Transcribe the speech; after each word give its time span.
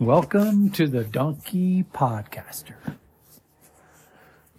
Welcome 0.00 0.70
to 0.70 0.86
the 0.86 1.04
Donkey 1.04 1.84
Podcaster. 1.84 2.96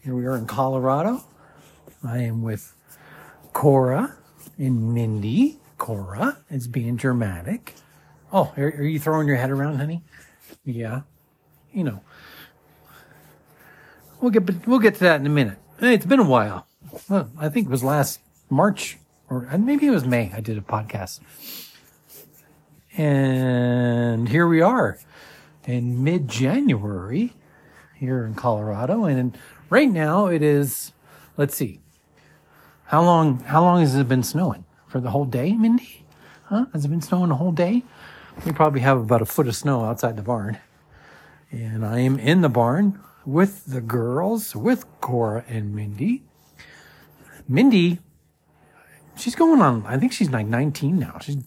Here 0.04 0.14
we 0.14 0.28
are 0.28 0.38
in 0.38 0.46
Colorado. 0.46 1.24
I 2.04 2.20
am 2.20 2.44
with 2.44 2.76
Cora 3.52 4.18
and 4.60 4.94
Mindy. 4.94 5.58
Cora 5.80 6.38
is 6.52 6.68
being 6.68 6.96
dramatic. 6.96 7.74
Oh, 8.32 8.54
are, 8.56 8.66
are 8.66 8.84
you 8.84 9.00
throwing 9.00 9.28
your 9.28 9.38
head 9.38 9.50
around, 9.50 9.78
honey? 9.78 10.04
Yeah. 10.64 11.02
You 11.74 11.86
know. 11.86 12.02
We'll 14.22 14.30
get 14.30 14.68
we'll 14.68 14.78
get 14.78 14.94
to 14.94 15.00
that 15.06 15.20
in 15.22 15.26
a 15.26 15.32
minute. 15.32 15.58
It's 15.80 16.06
been 16.06 16.20
a 16.20 16.24
while. 16.24 16.68
Well, 17.10 17.32
I 17.36 17.50
think 17.50 17.66
it 17.66 17.72
was 17.72 17.84
last 17.84 18.20
March 18.52 19.00
or 19.28 19.48
uh, 19.52 19.58
maybe 19.58 19.88
it 19.88 19.92
was 19.92 20.06
May. 20.06 20.32
I 20.36 20.40
did 20.40 20.60
a 20.60 20.62
podcast. 20.62 21.20
And 22.96 24.30
here 24.30 24.46
we 24.46 24.62
are 24.62 25.00
in 25.66 26.04
mid 26.04 26.28
January 26.28 27.34
here 27.96 28.26
in 28.26 28.34
Colorado. 28.34 29.06
And 29.06 29.38
right 29.70 29.90
now 29.90 30.28
it 30.28 30.42
is, 30.42 30.92
let's 31.38 31.56
see, 31.56 31.80
how 32.86 33.04
long, 33.04 33.40
how 33.42 33.62
long 33.62 33.82
has 33.82 33.96
it 33.96 34.08
been 34.10 34.24
snowing? 34.24 34.66
For 34.88 35.00
the 35.00 35.12
whole 35.12 35.26
day, 35.26 35.54
Mindy? 35.54 36.06
Huh? 36.46 36.66
Has 36.74 36.84
it 36.84 36.90
been 36.90 37.02
snowing 37.02 37.30
the 37.30 37.36
whole 37.36 37.54
day? 37.54 37.84
We 38.46 38.52
probably 38.52 38.82
have 38.82 38.98
about 38.98 39.22
a 39.22 39.26
foot 39.26 39.48
of 39.48 39.56
snow 39.56 39.86
outside 39.86 40.18
the 40.18 40.22
barn. 40.22 40.58
And 41.52 41.86
I 41.86 42.00
am 42.00 42.20
in 42.20 42.42
the 42.42 42.50
barn 42.50 43.00
with 43.26 43.66
the 43.66 43.82
girls, 43.82 44.56
with 44.56 44.86
Cora 45.00 45.46
and 45.48 45.76
Mindy. 45.76 46.24
Mindy, 47.48 48.00
she's 49.16 49.36
going 49.36 49.62
on, 49.62 49.86
I 49.86 49.98
think 49.98 50.12
she's 50.12 50.30
like 50.30 50.48
19 50.48 50.98
now. 50.98 51.20
She's, 51.22 51.38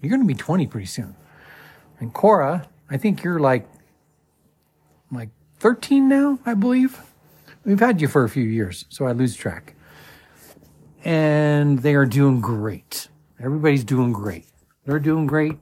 you're 0.00 0.10
going 0.10 0.22
to 0.22 0.26
be 0.26 0.34
20 0.34 0.66
pretty 0.66 0.86
soon. 0.86 1.14
And 2.00 2.12
Cora, 2.12 2.68
I 2.90 2.96
think 2.96 3.22
you're 3.22 3.38
like, 3.38 3.68
like 5.12 5.28
13 5.58 6.08
now, 6.08 6.38
I 6.46 6.54
believe. 6.54 6.98
We've 7.64 7.80
had 7.80 8.00
you 8.00 8.08
for 8.08 8.24
a 8.24 8.28
few 8.28 8.44
years, 8.44 8.86
so 8.88 9.06
I 9.06 9.12
lose 9.12 9.36
track. 9.36 9.74
And 11.04 11.80
they 11.80 11.94
are 11.94 12.06
doing 12.06 12.40
great. 12.40 13.08
Everybody's 13.38 13.84
doing 13.84 14.12
great. 14.12 14.46
They're 14.86 14.98
doing 14.98 15.26
great. 15.26 15.58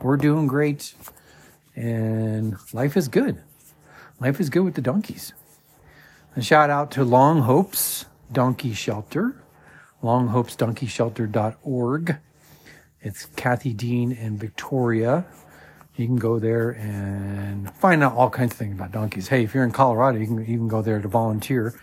We're 0.00 0.16
doing 0.16 0.46
great. 0.46 0.94
And 1.76 2.56
life 2.72 2.96
is 2.96 3.08
good. 3.08 3.42
Life 4.18 4.40
is 4.40 4.48
good 4.48 4.64
with 4.64 4.74
the 4.74 4.80
donkeys. 4.80 5.34
A 6.36 6.42
shout 6.42 6.70
out 6.70 6.90
to 6.92 7.04
Long 7.04 7.42
Hopes 7.42 8.06
Donkey 8.32 8.72
Shelter, 8.72 9.36
longhopesdonkeyshelter.org. 10.02 12.16
It's 13.02 13.26
Kathy 13.36 13.72
Dean 13.72 14.12
and 14.12 14.38
Victoria 14.38 15.24
you 16.00 16.06
can 16.06 16.16
go 16.16 16.38
there 16.38 16.70
and 16.70 17.70
find 17.76 18.02
out 18.02 18.14
all 18.14 18.30
kinds 18.30 18.52
of 18.52 18.58
things 18.58 18.74
about 18.74 18.92
donkeys. 18.92 19.28
Hey, 19.28 19.44
if 19.44 19.54
you're 19.54 19.64
in 19.64 19.72
Colorado, 19.72 20.18
you 20.18 20.26
can, 20.26 20.38
you 20.38 20.58
can 20.58 20.68
go 20.68 20.82
there 20.82 21.00
to 21.00 21.08
volunteer. 21.08 21.80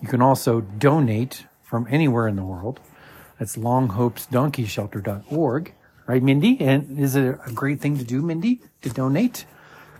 You 0.00 0.08
can 0.08 0.22
also 0.22 0.60
donate 0.60 1.44
from 1.62 1.86
anywhere 1.90 2.28
in 2.28 2.36
the 2.36 2.44
world. 2.44 2.80
That's 3.38 3.56
longhopesdonkeyshelter.org. 3.56 5.74
Right, 6.06 6.22
Mindy? 6.22 6.60
And 6.60 7.00
is 7.00 7.16
it 7.16 7.36
a 7.44 7.52
great 7.52 7.80
thing 7.80 7.98
to 7.98 8.04
do, 8.04 8.22
Mindy, 8.22 8.60
to 8.82 8.90
donate? 8.90 9.44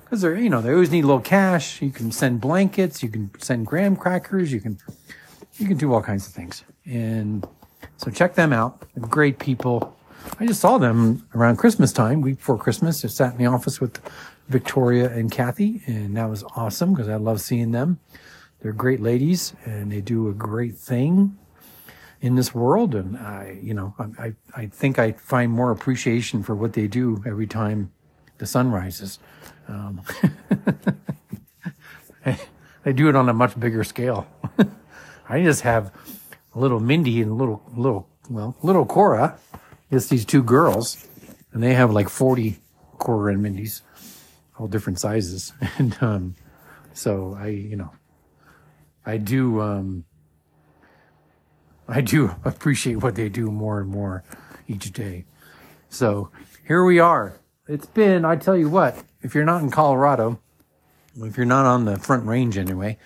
Because 0.04 0.22
they're, 0.22 0.36
you 0.36 0.48
know, 0.48 0.60
they 0.60 0.72
always 0.72 0.92
need 0.92 1.02
a 1.02 1.08
little 1.08 1.20
cash. 1.20 1.82
You 1.82 1.90
can 1.90 2.12
send 2.12 2.40
blankets. 2.40 3.02
You 3.02 3.08
can 3.08 3.32
send 3.40 3.66
graham 3.66 3.96
crackers. 3.96 4.52
You 4.52 4.60
can, 4.60 4.78
you 5.58 5.66
can 5.66 5.76
do 5.76 5.92
all 5.92 6.00
kinds 6.00 6.28
of 6.28 6.32
things. 6.32 6.62
And 6.84 7.44
so 7.96 8.12
check 8.12 8.36
them 8.36 8.52
out. 8.52 8.84
They're 8.94 9.08
great 9.08 9.40
people. 9.40 9.95
I 10.38 10.46
just 10.46 10.60
saw 10.60 10.78
them 10.78 11.26
around 11.34 11.56
Christmas 11.56 11.92
time, 11.92 12.20
week 12.20 12.36
before 12.36 12.58
Christmas. 12.58 13.04
I 13.04 13.08
sat 13.08 13.32
in 13.32 13.38
the 13.38 13.46
office 13.46 13.80
with 13.80 14.00
Victoria 14.48 15.10
and 15.10 15.30
Kathy, 15.30 15.82
and 15.86 16.16
that 16.16 16.28
was 16.28 16.44
awesome 16.54 16.92
because 16.92 17.08
I 17.08 17.16
love 17.16 17.40
seeing 17.40 17.72
them. 17.72 17.98
They're 18.60 18.72
great 18.72 19.00
ladies, 19.00 19.54
and 19.64 19.90
they 19.90 20.00
do 20.00 20.28
a 20.28 20.32
great 20.34 20.76
thing 20.76 21.38
in 22.20 22.34
this 22.34 22.54
world. 22.54 22.94
And 22.94 23.16
I, 23.16 23.58
you 23.62 23.74
know, 23.74 23.94
I, 24.18 24.34
I 24.54 24.66
think 24.66 24.98
I 24.98 25.12
find 25.12 25.52
more 25.52 25.70
appreciation 25.70 26.42
for 26.42 26.54
what 26.54 26.74
they 26.74 26.86
do 26.86 27.22
every 27.26 27.46
time 27.46 27.92
the 28.38 28.46
sun 28.46 28.70
rises. 28.70 29.18
Um, 29.68 30.02
they 32.84 32.92
do 32.92 33.08
it 33.08 33.16
on 33.16 33.28
a 33.28 33.34
much 33.34 33.58
bigger 33.58 33.84
scale. 33.84 34.26
I 35.28 35.42
just 35.42 35.62
have 35.62 35.92
a 36.54 36.58
little 36.58 36.80
Mindy 36.80 37.22
and 37.22 37.36
little, 37.36 37.62
little, 37.74 38.08
well, 38.28 38.56
little 38.62 38.84
Cora 38.86 39.38
it's 39.90 40.08
these 40.08 40.24
two 40.24 40.42
girls, 40.42 41.06
and 41.52 41.62
they 41.62 41.74
have 41.74 41.92
like 41.92 42.08
40 42.08 42.58
Cora 42.98 43.32
and 43.32 43.42
Mindy's, 43.42 43.82
all 44.58 44.66
different 44.66 44.98
sizes. 44.98 45.52
And 45.78 45.96
um, 46.00 46.34
so 46.92 47.36
I, 47.38 47.48
you 47.48 47.76
know, 47.76 47.92
I 49.04 49.18
do, 49.18 49.60
um, 49.60 50.04
I 51.86 52.00
do 52.00 52.34
appreciate 52.44 52.96
what 52.96 53.14
they 53.14 53.28
do 53.28 53.50
more 53.50 53.80
and 53.80 53.88
more 53.88 54.24
each 54.66 54.92
day. 54.92 55.24
So 55.88 56.30
here 56.66 56.84
we 56.84 56.98
are. 56.98 57.38
It's 57.68 57.86
been, 57.86 58.24
I 58.24 58.36
tell 58.36 58.56
you 58.56 58.68
what, 58.68 59.02
if 59.22 59.34
you're 59.34 59.44
not 59.44 59.62
in 59.62 59.70
Colorado, 59.70 60.40
if 61.22 61.36
you're 61.36 61.46
not 61.46 61.66
on 61.66 61.84
the 61.84 61.98
front 61.98 62.26
range 62.26 62.58
anyway, 62.58 62.98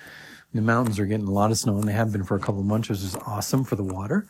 the 0.52 0.60
mountains 0.60 0.98
are 0.98 1.06
getting 1.06 1.26
a 1.26 1.32
lot 1.32 1.50
of 1.50 1.58
snow 1.58 1.78
and 1.78 1.86
they 1.86 1.92
have 1.92 2.12
been 2.12 2.24
for 2.24 2.36
a 2.36 2.40
couple 2.40 2.60
of 2.60 2.66
months, 2.66 2.88
which 2.88 2.98
is 2.98 3.16
awesome 3.26 3.64
for 3.64 3.76
the 3.76 3.84
water. 3.84 4.26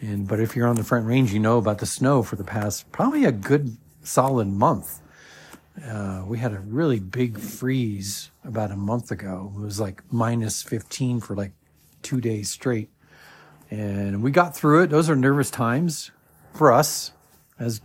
And 0.00 0.28
but 0.28 0.40
if 0.40 0.54
you're 0.54 0.66
on 0.66 0.76
the 0.76 0.84
front 0.84 1.06
range, 1.06 1.32
you 1.32 1.40
know 1.40 1.58
about 1.58 1.78
the 1.78 1.86
snow 1.86 2.22
for 2.22 2.36
the 2.36 2.44
past 2.44 2.90
probably 2.92 3.24
a 3.24 3.32
good 3.32 3.76
solid 4.02 4.48
month. 4.48 5.00
Uh, 5.84 6.24
we 6.26 6.38
had 6.38 6.52
a 6.52 6.60
really 6.60 7.00
big 7.00 7.38
freeze 7.38 8.30
about 8.44 8.70
a 8.70 8.76
month 8.76 9.10
ago. 9.10 9.52
It 9.54 9.60
was 9.60 9.78
like 9.78 10.02
minus 10.10 10.62
15 10.62 11.20
for 11.20 11.34
like 11.34 11.52
two 12.02 12.20
days 12.20 12.50
straight. 12.50 12.90
And 13.70 14.22
we 14.22 14.30
got 14.30 14.56
through 14.56 14.84
it. 14.84 14.90
Those 14.90 15.10
are 15.10 15.16
nervous 15.16 15.50
times 15.50 16.12
for 16.54 16.72
us 16.72 17.12
as 17.58 17.80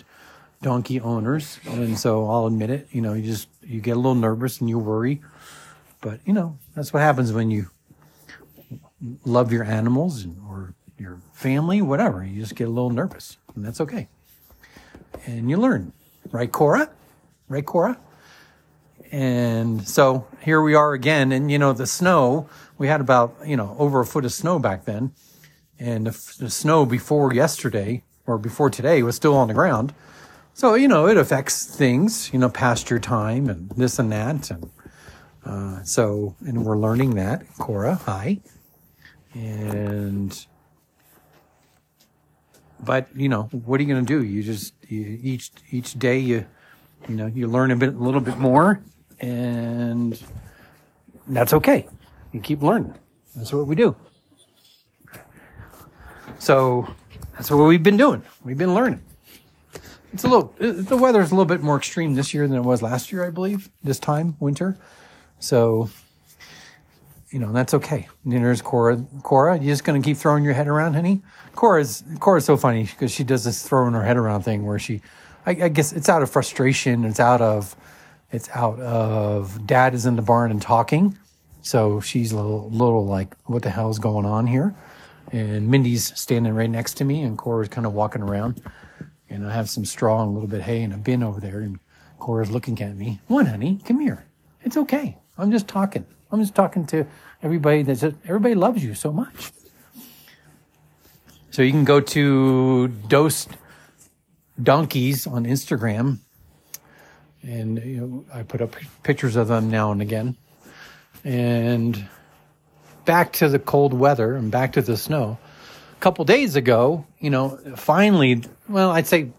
donkey 0.61 1.01
owners. 1.01 1.59
And 1.66 1.97
so 1.97 2.29
I'll 2.29 2.45
admit 2.45 2.69
it, 2.69 2.88
you 2.91 3.01
know, 3.01 3.13
you 3.13 3.23
just, 3.23 3.49
you 3.61 3.81
get 3.81 3.93
a 3.93 3.99
little 3.99 4.16
nervous 4.16 4.61
and 4.61 4.69
you 4.69 4.78
worry. 4.79 5.22
But, 6.01 6.19
you 6.25 6.33
know, 6.33 6.57
that's 6.75 6.93
what 6.93 7.01
happens 7.01 7.33
when 7.33 7.51
you 7.51 7.72
love 9.25 9.51
your 9.51 9.63
animals 9.63 10.25
or 10.47 10.75
your 11.01 11.19
family, 11.34 11.81
whatever. 11.81 12.23
You 12.23 12.39
just 12.39 12.56
get 12.56 12.67
a 12.67 12.72
little 12.72 12.91
nervous, 12.91 13.38
and 13.56 13.66
that's 13.66 13.81
okay. 13.81 14.07
And 15.25 15.50
you 15.50 15.57
learn, 15.57 15.94
right, 16.31 16.51
Cora? 16.51 16.89
Right, 17.50 17.66
Cora? 17.66 17.97
And 19.11 19.85
so 19.85 20.25
here 20.41 20.61
we 20.61 20.73
are 20.73 20.94
again. 20.94 21.31
And, 21.34 21.51
you 21.51 21.59
know, 21.59 21.73
the 21.73 21.85
snow, 21.85 22.50
we 22.78 22.88
had 22.88 23.01
about, 23.01 23.35
you 23.45 23.57
know, 23.57 23.75
over 23.78 24.00
a 24.00 24.06
foot 24.06 24.23
of 24.23 24.31
snow 24.31 24.57
back 24.57 24.85
then. 24.85 25.11
And 25.78 26.07
the, 26.07 26.35
the 26.40 26.50
snow 26.50 26.85
before 26.85 27.34
yesterday 27.34 28.03
or 28.25 28.38
before 28.38 28.69
today 28.69 29.03
was 29.03 29.16
still 29.16 29.35
on 29.35 29.50
the 29.50 29.53
ground. 29.53 29.94
So, 30.53 30.75
you 30.75 30.88
know, 30.88 31.07
it 31.07 31.17
affects 31.17 31.66
things, 31.75 32.31
you 32.31 32.40
know, 32.40 32.50
pasture 32.50 33.00
time 33.00 33.50
and 33.50 33.69
this 33.72 34.00
and 34.00 34.11
that. 34.11 34.50
And 34.51 34.69
uh, 35.45 35.84
so, 35.84 36.35
and 36.45 36.63
we're 36.66 36.78
learning 36.78 37.16
that. 37.16 37.44
Cora, 37.57 37.95
hi. 37.95 38.40
And 39.34 40.45
but 42.83 43.07
you 43.15 43.29
know, 43.29 43.43
what 43.43 43.79
are 43.79 43.83
you 43.83 43.93
going 43.93 44.05
to 44.05 44.19
do? 44.19 44.23
You 44.23 44.43
just 44.43 44.73
you, 44.87 45.19
each 45.21 45.51
each 45.69 45.97
day 45.97 46.19
you 46.19 46.45
you 47.07 47.15
know 47.15 47.27
you 47.27 47.47
learn 47.47 47.71
a 47.71 47.75
bit 47.75 47.89
a 47.89 47.97
little 47.97 48.21
bit 48.21 48.37
more, 48.37 48.81
and 49.19 50.21
that's 51.27 51.53
okay. 51.53 51.87
You 52.31 52.39
keep 52.39 52.61
learning. 52.61 52.95
That's 53.35 53.53
what 53.53 53.67
we 53.67 53.75
do. 53.75 53.95
So 56.39 56.87
that's 57.33 57.51
what 57.51 57.63
we've 57.65 57.83
been 57.83 57.97
doing. 57.97 58.23
We've 58.43 58.57
been 58.57 58.73
learning. 58.73 59.01
It's 60.13 60.23
a 60.23 60.27
little 60.27 60.53
the 60.57 60.97
weather's 60.97 61.31
a 61.31 61.35
little 61.35 61.45
bit 61.45 61.61
more 61.61 61.77
extreme 61.77 62.15
this 62.15 62.33
year 62.33 62.47
than 62.47 62.57
it 62.57 62.63
was 62.63 62.81
last 62.81 63.11
year, 63.11 63.25
I 63.25 63.29
believe. 63.29 63.69
This 63.84 63.99
time 63.99 64.35
winter, 64.39 64.77
so 65.39 65.89
you 67.31 67.39
know, 67.39 67.51
that's 67.53 67.73
okay. 67.73 68.07
And 68.25 68.33
there's 68.33 68.61
Cora. 68.61 69.03
Cora, 69.23 69.57
you 69.57 69.67
just 69.67 69.85
going 69.85 69.99
to 69.99 70.05
keep 70.05 70.17
throwing 70.17 70.43
your 70.43 70.53
head 70.53 70.67
around, 70.67 70.93
honey? 70.93 71.22
Cora's, 71.55 72.03
Cora's 72.19 72.45
so 72.45 72.57
funny 72.57 72.83
because 72.83 73.11
she 73.11 73.23
does 73.23 73.45
this 73.45 73.66
throwing 73.66 73.93
her 73.93 74.03
head 74.03 74.17
around 74.17 74.43
thing 74.43 74.66
where 74.66 74.78
she, 74.78 75.01
I, 75.45 75.51
I, 75.51 75.69
guess 75.69 75.93
it's 75.93 76.09
out 76.09 76.22
of 76.22 76.29
frustration. 76.29 77.05
It's 77.05 77.22
out 77.22 77.41
of, 77.41 77.75
it's 78.31 78.49
out 78.49 78.79
of 78.81 79.66
dad 79.66 79.93
is 79.93 80.05
in 80.05 80.17
the 80.17 80.22
barn 80.22 80.51
and 80.51 80.61
talking. 80.61 81.17
So 81.61 82.01
she's 82.01 82.33
a 82.33 82.35
little, 82.35 82.69
little 82.69 83.05
like, 83.05 83.35
what 83.45 83.63
the 83.63 83.69
hell 83.69 83.89
is 83.89 83.99
going 83.99 84.25
on 84.25 84.45
here? 84.45 84.75
And 85.31 85.69
Mindy's 85.69 86.17
standing 86.19 86.53
right 86.53 86.69
next 86.69 86.95
to 86.95 87.05
me 87.05 87.22
and 87.23 87.37
Cora's 87.37 87.69
kind 87.69 87.87
of 87.87 87.93
walking 87.93 88.22
around. 88.22 88.61
And 89.29 89.47
I 89.47 89.53
have 89.53 89.69
some 89.69 89.85
straw 89.85 90.22
and 90.22 90.31
a 90.31 90.34
little 90.34 90.49
bit 90.49 90.61
hay 90.61 90.81
in 90.81 90.91
a 90.91 90.97
bin 90.97 91.23
over 91.23 91.39
there. 91.39 91.59
And 91.61 91.79
Cora's 92.19 92.51
looking 92.51 92.81
at 92.81 92.97
me. 92.97 93.22
What, 93.27 93.47
honey? 93.47 93.79
Come 93.85 94.01
here. 94.01 94.25
It's 94.63 94.75
okay. 94.75 95.17
I'm 95.37 95.51
just 95.51 95.69
talking. 95.69 96.05
I'm 96.31 96.39
just 96.39 96.55
talking 96.55 96.85
to 96.87 97.05
everybody 97.43 97.83
that 97.83 97.97
says, 97.97 98.13
everybody 98.25 98.55
loves 98.55 98.83
you 98.83 98.93
so 98.93 99.11
much. 99.11 99.51
So 101.49 101.61
you 101.61 101.72
can 101.72 101.83
go 101.83 101.99
to 101.99 102.87
Dosed 102.87 103.49
Donkeys 104.61 105.28
on 105.28 105.45
Instagram 105.45 106.19
and 107.43 107.83
you 107.83 107.97
know, 107.97 108.25
I 108.33 108.43
put 108.43 108.61
up 108.61 108.75
pictures 109.03 109.35
of 109.35 109.47
them 109.47 109.69
now 109.69 109.91
and 109.91 110.01
again. 110.01 110.37
And 111.23 112.07
back 113.05 113.34
to 113.34 113.49
the 113.49 113.59
cold 113.59 113.93
weather 113.93 114.35
and 114.35 114.51
back 114.51 114.73
to 114.73 114.81
the 114.81 114.97
snow. 114.97 115.37
A 115.93 115.99
couple 115.99 116.25
days 116.25 116.55
ago, 116.55 117.05
you 117.19 117.29
know, 117.29 117.59
finally, 117.75 118.43
well, 118.67 118.91
I'd 118.91 119.07
say 119.07 119.31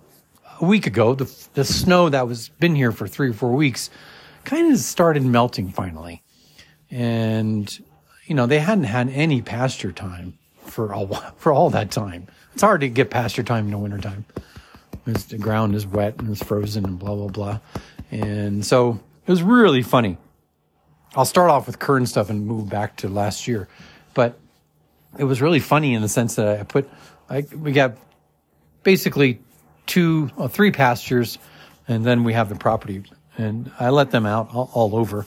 a 0.60 0.64
week 0.64 0.86
ago, 0.86 1.14
the, 1.14 1.32
the 1.54 1.64
snow 1.64 2.08
that 2.08 2.26
was 2.26 2.48
been 2.48 2.74
here 2.74 2.92
for 2.92 3.08
three 3.08 3.30
or 3.30 3.32
four 3.32 3.52
weeks 3.52 3.90
kind 4.44 4.72
of 4.72 4.78
started 4.78 5.24
melting 5.24 5.70
finally. 5.70 6.22
And, 6.92 7.84
you 8.26 8.34
know, 8.34 8.46
they 8.46 8.60
hadn't 8.60 8.84
had 8.84 9.08
any 9.08 9.40
pasture 9.40 9.90
time 9.90 10.38
for 10.64 10.94
all, 10.94 11.06
for 11.36 11.52
all 11.52 11.70
that 11.70 11.90
time. 11.90 12.28
It's 12.52 12.62
hard 12.62 12.82
to 12.82 12.88
get 12.88 13.10
pasture 13.10 13.42
time 13.42 13.64
in 13.64 13.70
the 13.72 13.78
wintertime. 13.78 14.26
The 15.04 15.38
ground 15.38 15.74
is 15.74 15.84
wet 15.86 16.18
and 16.18 16.30
it's 16.30 16.44
frozen 16.44 16.84
and 16.84 16.98
blah, 16.98 17.16
blah, 17.16 17.28
blah. 17.28 17.58
And 18.12 18.64
so 18.64 19.00
it 19.26 19.30
was 19.30 19.42
really 19.42 19.82
funny. 19.82 20.18
I'll 21.16 21.24
start 21.24 21.50
off 21.50 21.66
with 21.66 21.78
current 21.78 22.08
stuff 22.08 22.30
and 22.30 22.46
move 22.46 22.68
back 22.68 22.96
to 22.98 23.08
last 23.08 23.48
year. 23.48 23.68
But 24.14 24.38
it 25.18 25.24
was 25.24 25.42
really 25.42 25.60
funny 25.60 25.94
in 25.94 26.02
the 26.02 26.08
sense 26.08 26.36
that 26.36 26.60
I 26.60 26.62
put, 26.62 26.88
I, 27.28 27.46
we 27.56 27.72
got 27.72 27.96
basically 28.82 29.40
two 29.86 30.30
or 30.36 30.48
three 30.48 30.70
pastures 30.70 31.38
and 31.88 32.04
then 32.04 32.22
we 32.22 32.34
have 32.34 32.48
the 32.48 32.54
property 32.54 33.02
and 33.36 33.72
I 33.80 33.90
let 33.90 34.10
them 34.10 34.26
out 34.26 34.54
all, 34.54 34.70
all 34.72 34.96
over. 34.96 35.26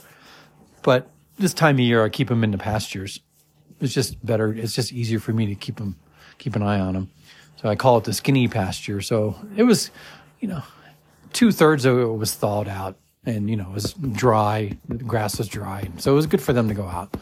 But 0.82 1.10
this 1.36 1.54
time 1.54 1.76
of 1.76 1.80
year, 1.80 2.04
I 2.04 2.08
keep 2.08 2.28
them 2.28 2.44
in 2.44 2.50
the 2.50 2.58
pastures. 2.58 3.20
It's 3.80 3.92
just 3.92 4.24
better. 4.24 4.52
It's 4.52 4.72
just 4.72 4.92
easier 4.92 5.20
for 5.20 5.32
me 5.32 5.46
to 5.46 5.54
keep 5.54 5.76
them, 5.76 5.96
keep 6.38 6.56
an 6.56 6.62
eye 6.62 6.80
on 6.80 6.94
them. 6.94 7.10
So 7.56 7.68
I 7.68 7.76
call 7.76 7.98
it 7.98 8.04
the 8.04 8.12
skinny 8.12 8.48
pasture. 8.48 9.00
So 9.00 9.36
it 9.56 9.64
was, 9.64 9.90
you 10.40 10.48
know, 10.48 10.62
two 11.32 11.52
thirds 11.52 11.84
of 11.84 11.98
it 11.98 12.04
was 12.04 12.34
thawed 12.34 12.68
out 12.68 12.96
and, 13.24 13.50
you 13.50 13.56
know, 13.56 13.68
it 13.70 13.74
was 13.74 13.92
dry. 13.92 14.76
The 14.88 14.96
grass 14.96 15.38
was 15.38 15.48
dry. 15.48 15.88
So 15.98 16.12
it 16.12 16.14
was 16.14 16.26
good 16.26 16.40
for 16.40 16.52
them 16.52 16.68
to 16.68 16.74
go 16.74 16.86
out. 16.86 17.16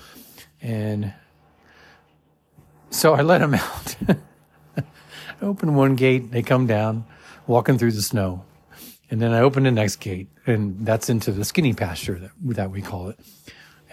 And 0.61 1.13
so 2.91 3.15
I 3.15 3.23
let 3.23 3.39
them 3.39 3.55
out. 3.55 3.97
I 4.79 4.85
open 5.43 5.75
one 5.75 5.97
gate, 5.97 6.31
they 6.31 6.43
come 6.43 6.67
down, 6.67 7.05
walking 7.47 7.79
through 7.79 7.93
the 7.93 8.03
snow. 8.03 8.45
And 9.11 9.21
then 9.21 9.33
I 9.33 9.41
open 9.41 9.65
the 9.65 9.71
next 9.71 9.97
gate, 9.97 10.29
and 10.47 10.85
that's 10.87 11.09
into 11.09 11.31
the 11.31 11.45
skinny 11.45 11.75
pasture 11.75 12.19
that, 12.19 12.31
that 12.57 12.71
we 12.71 12.83
call 12.83 13.11
it. 13.11 13.19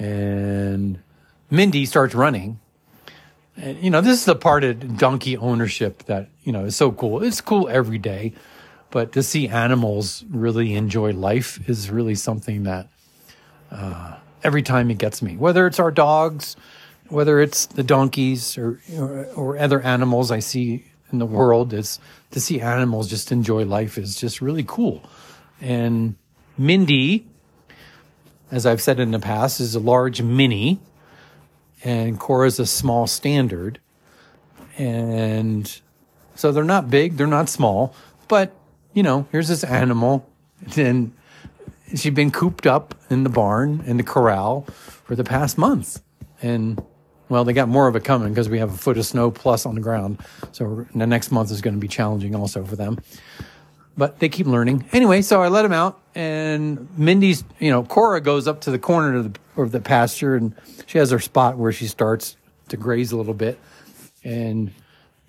And 0.02 1.00
Mindy 1.52 1.86
starts 1.86 2.16
running. 2.16 2.60
And, 3.56 3.78
you 3.84 3.92
know, 3.92 4.02
this 4.02 4.18
is 4.20 4.26
the 4.26 4.36
part 4.36 4.64
of 4.64 4.98
donkey 4.98 5.38
ownership 5.38 6.04
that, 6.06 6.30
you 6.44 6.52
know, 6.52 6.66
is 6.66 6.76
so 6.76 6.92
cool. 6.92 7.22
It's 7.22 7.40
cool 7.40 7.70
every 7.70 8.00
day, 8.00 8.34
but 8.90 9.12
to 9.12 9.22
see 9.22 9.48
animals 9.48 10.26
really 10.28 10.74
enjoy 10.74 11.14
life 11.14 11.70
is 11.70 11.92
really 11.92 12.16
something 12.16 12.64
that 12.64 12.88
uh, 13.70 14.18
every 14.44 14.64
time 14.64 14.90
it 14.90 14.98
gets 14.98 15.22
me. 15.22 15.38
Whether 15.38 15.68
it's 15.68 15.80
our 15.80 15.92
dogs, 15.92 16.56
whether 17.10 17.40
it's 17.40 17.68
the 17.68 17.84
donkeys 17.84 18.58
or, 18.58 18.82
or, 18.98 19.26
or 19.36 19.58
other 19.60 19.82
animals 19.82 20.32
I 20.32 20.40
see 20.40 20.86
in 21.12 21.20
the 21.20 21.28
world, 21.28 21.74
is 21.74 22.00
to 22.32 22.40
see 22.42 22.60
animals 22.60 23.08
just 23.08 23.32
enjoy 23.32 23.66
life 23.66 24.00
is 24.00 24.16
just 24.16 24.42
really 24.42 24.64
cool. 24.66 25.04
And 25.60 26.16
Mindy, 26.58 27.28
as 28.52 28.66
I've 28.66 28.82
said 28.82 29.00
in 29.00 29.12
the 29.12 29.20
past, 29.20 29.60
is 29.60 29.76
a 29.76 29.80
large 29.80 30.22
mini, 30.22 30.80
and 31.84 32.20
Cora 32.20 32.48
is 32.48 32.60
a 32.60 32.66
small 32.66 33.08
standard. 33.08 33.80
And 34.78 35.82
so 36.36 36.52
they're 36.52 36.64
not 36.64 36.90
big, 36.90 37.18
they're 37.18 37.28
not 37.28 37.50
small, 37.50 37.96
but 38.28 38.54
you 38.94 39.04
know, 39.04 39.28
here's 39.32 39.48
this 39.48 39.64
animal, 39.64 40.30
and 40.76 41.14
she'd 41.96 42.16
been 42.16 42.32
cooped 42.32 42.68
up 42.68 42.96
in 43.10 43.24
the 43.24 43.30
barn, 43.30 43.84
in 43.86 43.98
the 43.98 44.04
corral 44.04 44.62
for 44.62 45.16
the 45.16 45.24
past 45.24 45.58
month. 45.58 46.02
And 46.42 46.84
well, 47.30 47.46
they 47.46 47.54
got 47.54 47.70
more 47.70 47.88
of 47.88 47.96
it 47.96 48.04
coming 48.04 48.30
because 48.30 48.50
we 48.50 48.60
have 48.60 48.74
a 48.74 48.78
foot 48.78 48.98
of 48.98 49.06
snow 49.06 49.32
plus 49.32 49.66
on 49.66 49.76
the 49.76 49.82
ground. 49.82 50.20
So 50.52 50.86
the 50.94 51.08
next 51.08 51.32
month 51.32 51.52
is 51.52 51.62
going 51.62 51.76
to 51.76 51.80
be 51.80 51.88
challenging 51.88 52.36
also 52.36 52.66
for 52.66 52.76
them. 52.76 53.00
But 53.96 54.20
they 54.20 54.28
keep 54.28 54.48
learning. 54.48 54.86
Anyway, 54.92 55.22
so 55.22 55.42
I 55.42 55.48
let 55.48 55.62
them 55.62 55.72
out 55.72 56.01
and 56.16 56.88
Mindy's, 56.98 57.44
you 57.60 57.72
know, 57.72 57.84
Cora 57.84 58.22
goes 58.22 58.48
up 58.48 58.62
to 58.62 58.72
the 58.72 58.80
corner 58.80 59.18
of 59.18 59.34
the, 59.34 59.62
of 59.62 59.72
the 59.72 59.82
pasture 59.82 60.36
and 60.36 60.56
she 60.86 60.98
has 60.98 61.12
her 61.12 61.20
spot 61.20 61.58
where 61.58 61.72
she 61.72 61.88
starts 61.88 62.38
to 62.70 62.78
graze 62.78 63.12
a 63.12 63.18
little 63.18 63.34
bit. 63.34 63.60
And 64.24 64.72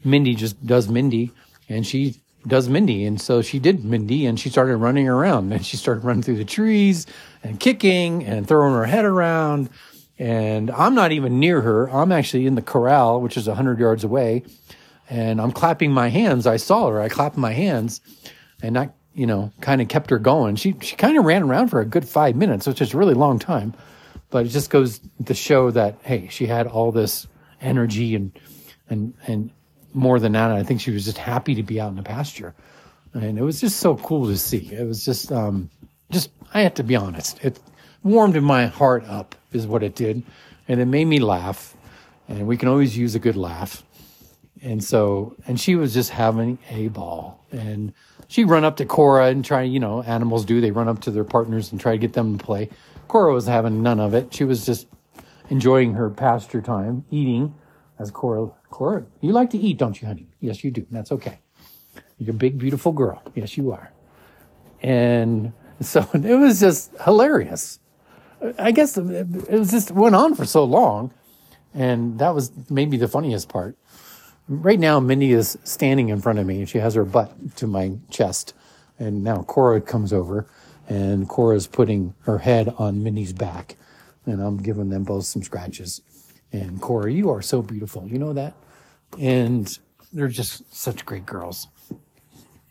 Mindy 0.05 0.35
just 0.35 0.65
does 0.67 0.89
Mindy 0.89 1.33
and 1.69 1.87
she 1.87 2.17
does 2.47 2.69
Mindy. 2.69 3.05
And 3.05 3.21
so 3.21 3.43
she 3.43 3.59
did 3.59 3.85
Mindy 3.85 4.27
and 4.27 4.39
she 4.39 4.49
started 4.49 4.77
running 4.77 5.09
around 5.09 5.53
and 5.53 5.65
she 5.65 5.77
started 5.77 6.05
running 6.05 6.23
through 6.23 6.39
the 6.39 6.45
trees 6.45 7.07
and 7.43 7.61
kicking 7.61 8.25
and 8.25 8.47
throwing 8.47 8.75
her 8.75 8.85
head 8.85 9.05
around 9.05 9.71
and 10.19 10.71
I'm 10.71 10.95
not 10.95 11.11
even 11.11 11.41
near 11.41 11.61
her. 11.63 11.91
I'm 11.91 12.13
actually 12.13 12.47
in 12.47 12.55
the 12.55 12.63
corral, 12.63 13.21
which 13.21 13.37
is 13.37 13.49
100 13.49 13.81
yards 13.81 14.05
away, 14.05 14.45
and 15.11 15.41
I'm 15.41 15.51
clapping 15.51 15.91
my 15.91 16.09
hands. 16.09 16.47
I 16.47 16.59
saw 16.59 16.91
her. 16.91 17.01
I 17.01 17.09
clapped 17.09 17.37
my 17.37 17.53
hands, 17.53 18.01
and 18.63 18.77
that, 18.77 18.95
you 19.15 19.27
know, 19.27 19.53
kind 19.61 19.81
of 19.81 19.89
kept 19.89 20.11
her 20.11 20.19
going. 20.19 20.57
She, 20.57 20.75
she 20.81 20.97
kind 20.97 21.19
of 21.19 21.25
ran 21.25 21.43
around 21.43 21.69
for 21.69 21.81
a 21.81 21.85
good 21.85 22.09
five 22.09 22.37
minutes, 22.37 22.67
which 22.67 22.81
is 22.81 22.95
a 22.95 22.97
really 22.97 23.15
long 23.15 23.39
time. 23.39 23.75
But 24.31 24.47
it 24.47 24.49
just 24.49 24.71
goes 24.71 25.01
to 25.27 25.35
show 25.35 25.71
that, 25.71 25.99
hey, 26.03 26.29
she 26.29 26.47
had 26.47 26.67
all 26.67 26.93
this 26.93 27.27
energy 27.61 28.15
and, 28.15 28.33
and, 28.89 29.15
and 29.27 29.51
more 29.95 30.19
than 30.19 30.33
that, 30.33 30.51
I 30.51 30.63
think 30.63 30.81
she 30.81 30.91
was 30.91 31.05
just 31.05 31.19
happy 31.19 31.55
to 31.57 31.63
be 31.63 31.81
out 31.81 31.91
in 31.91 31.97
the 31.97 32.03
pasture. 32.03 32.55
And 33.15 33.39
it 33.39 33.43
was 33.43 33.61
just 33.61 33.81
so 33.81 33.97
cool 33.97 34.27
to 34.29 34.39
see. 34.39 34.73
It 34.73 34.87
was 34.87 35.05
just, 35.05 35.31
um, 35.31 35.69
just, 36.11 36.31
I 36.55 36.63
have 36.63 36.75
to 36.75 36.83
be 36.83 36.97
honest. 36.97 37.45
It 37.45 37.61
warmed 38.03 38.41
my 38.43 38.67
heart 38.67 39.05
up 39.05 39.35
is 39.53 39.67
what 39.67 39.83
it 39.83 39.95
did. 39.95 40.23
And 40.67 40.81
it 40.81 40.87
made 40.87 41.05
me 41.05 41.19
laugh. 41.19 41.77
And 42.29 42.47
we 42.47 42.57
can 42.57 42.69
always 42.69 42.97
use 42.97 43.15
a 43.15 43.19
good 43.19 43.37
laugh. 43.37 43.85
And 44.63 44.83
so, 44.83 45.37
and 45.47 45.61
she 45.61 45.75
was 45.75 45.93
just 45.93 46.11
having 46.11 46.59
a 46.71 46.89
ball. 46.89 47.45
And 47.51 47.93
she'd 48.33 48.45
run 48.45 48.65
up 48.65 48.77
to 48.77 48.87
Cora 48.87 49.27
and 49.27 49.45
try, 49.45 49.63
you 49.63 49.79
know, 49.79 50.03
animals 50.03 50.47
do. 50.47 50.61
They 50.61 50.71
run 50.71 50.89
up 50.89 51.01
to 51.03 51.11
their 51.11 51.25
partners 51.25 51.71
and 51.71 51.79
try 51.79 51.93
to 51.93 51.99
get 51.99 52.15
them 52.15 52.39
to 52.39 52.45
play. 52.45 52.71
Cora 53.07 53.35
was 53.35 53.47
having 53.47 53.83
none 53.83 54.01
of 54.01 54.15
it. 54.15 54.33
She 54.33 54.45
was 54.45 54.65
just 54.65 54.87
enjoying 55.51 55.93
her 55.95 56.09
pasture 56.09 56.63
time, 56.63 57.05
eating. 57.11 57.55
As 57.99 58.11
Cora, 58.11 58.49
Cora, 58.71 59.05
you 59.21 59.33
like 59.33 59.51
to 59.51 59.59
eat, 59.59 59.77
don't 59.77 60.01
you, 60.01 60.09
honey? 60.09 60.27
Yes, 60.41 60.65
you 60.65 60.71
do. 60.71 60.87
That's 60.91 61.13
okay. 61.13 61.41
You're 62.19 62.31
a 62.31 62.39
big, 62.39 62.59
beautiful 62.59 62.91
girl. 62.91 63.23
Yes, 63.35 63.57
you 63.57 63.71
are. 63.71 63.93
And 64.81 65.53
so 65.81 66.09
it 66.15 66.37
was 66.37 66.59
just 66.59 66.91
hilarious. 67.05 67.79
I 68.59 68.73
guess 68.73 68.97
it 68.97 69.51
was 69.51 69.71
just 69.71 69.93
went 69.93 70.17
on 70.17 70.35
for 70.35 70.47
so 70.47 70.65
long, 70.65 71.13
and 71.75 72.19
that 72.19 72.35
was 72.35 72.51
maybe 72.71 72.97
the 72.97 73.07
funniest 73.07 73.49
part. 73.49 73.77
Right 74.49 74.81
now, 74.81 74.99
Mindy 74.99 75.33
is 75.33 75.57
standing 75.63 76.09
in 76.09 76.21
front 76.21 76.41
of 76.41 76.47
me, 76.47 76.59
and 76.59 76.69
she 76.69 76.79
has 76.79 76.95
her 76.95 77.05
butt 77.05 77.57
to 77.57 77.67
my 77.69 77.93
chest, 78.11 78.55
and 78.99 79.23
now 79.23 79.43
Cora 79.43 79.81
comes 79.81 80.13
over, 80.13 80.47
and 80.89 81.29
Cora's 81.29 81.69
putting 81.69 82.15
her 82.23 82.39
head 82.39 82.75
on 82.77 83.05
Mindy's 83.05 83.33
back, 83.33 83.77
and 84.27 84.43
I'm 84.43 84.57
giving 84.57 84.91
them 84.91 85.05
both 85.05 85.27
some 85.27 85.45
scratches. 85.45 86.03
And 86.53 86.81
Cora, 86.81 87.13
you 87.13 87.31
are 87.31 87.41
so 87.41 87.63
beautiful, 87.63 88.07
you 88.09 88.19
know 88.19 88.33
that, 88.33 88.55
and 89.19 89.79
they're 90.13 90.27
just 90.27 90.75
such 90.75 91.07
great 91.07 91.25
girls. 91.25 91.69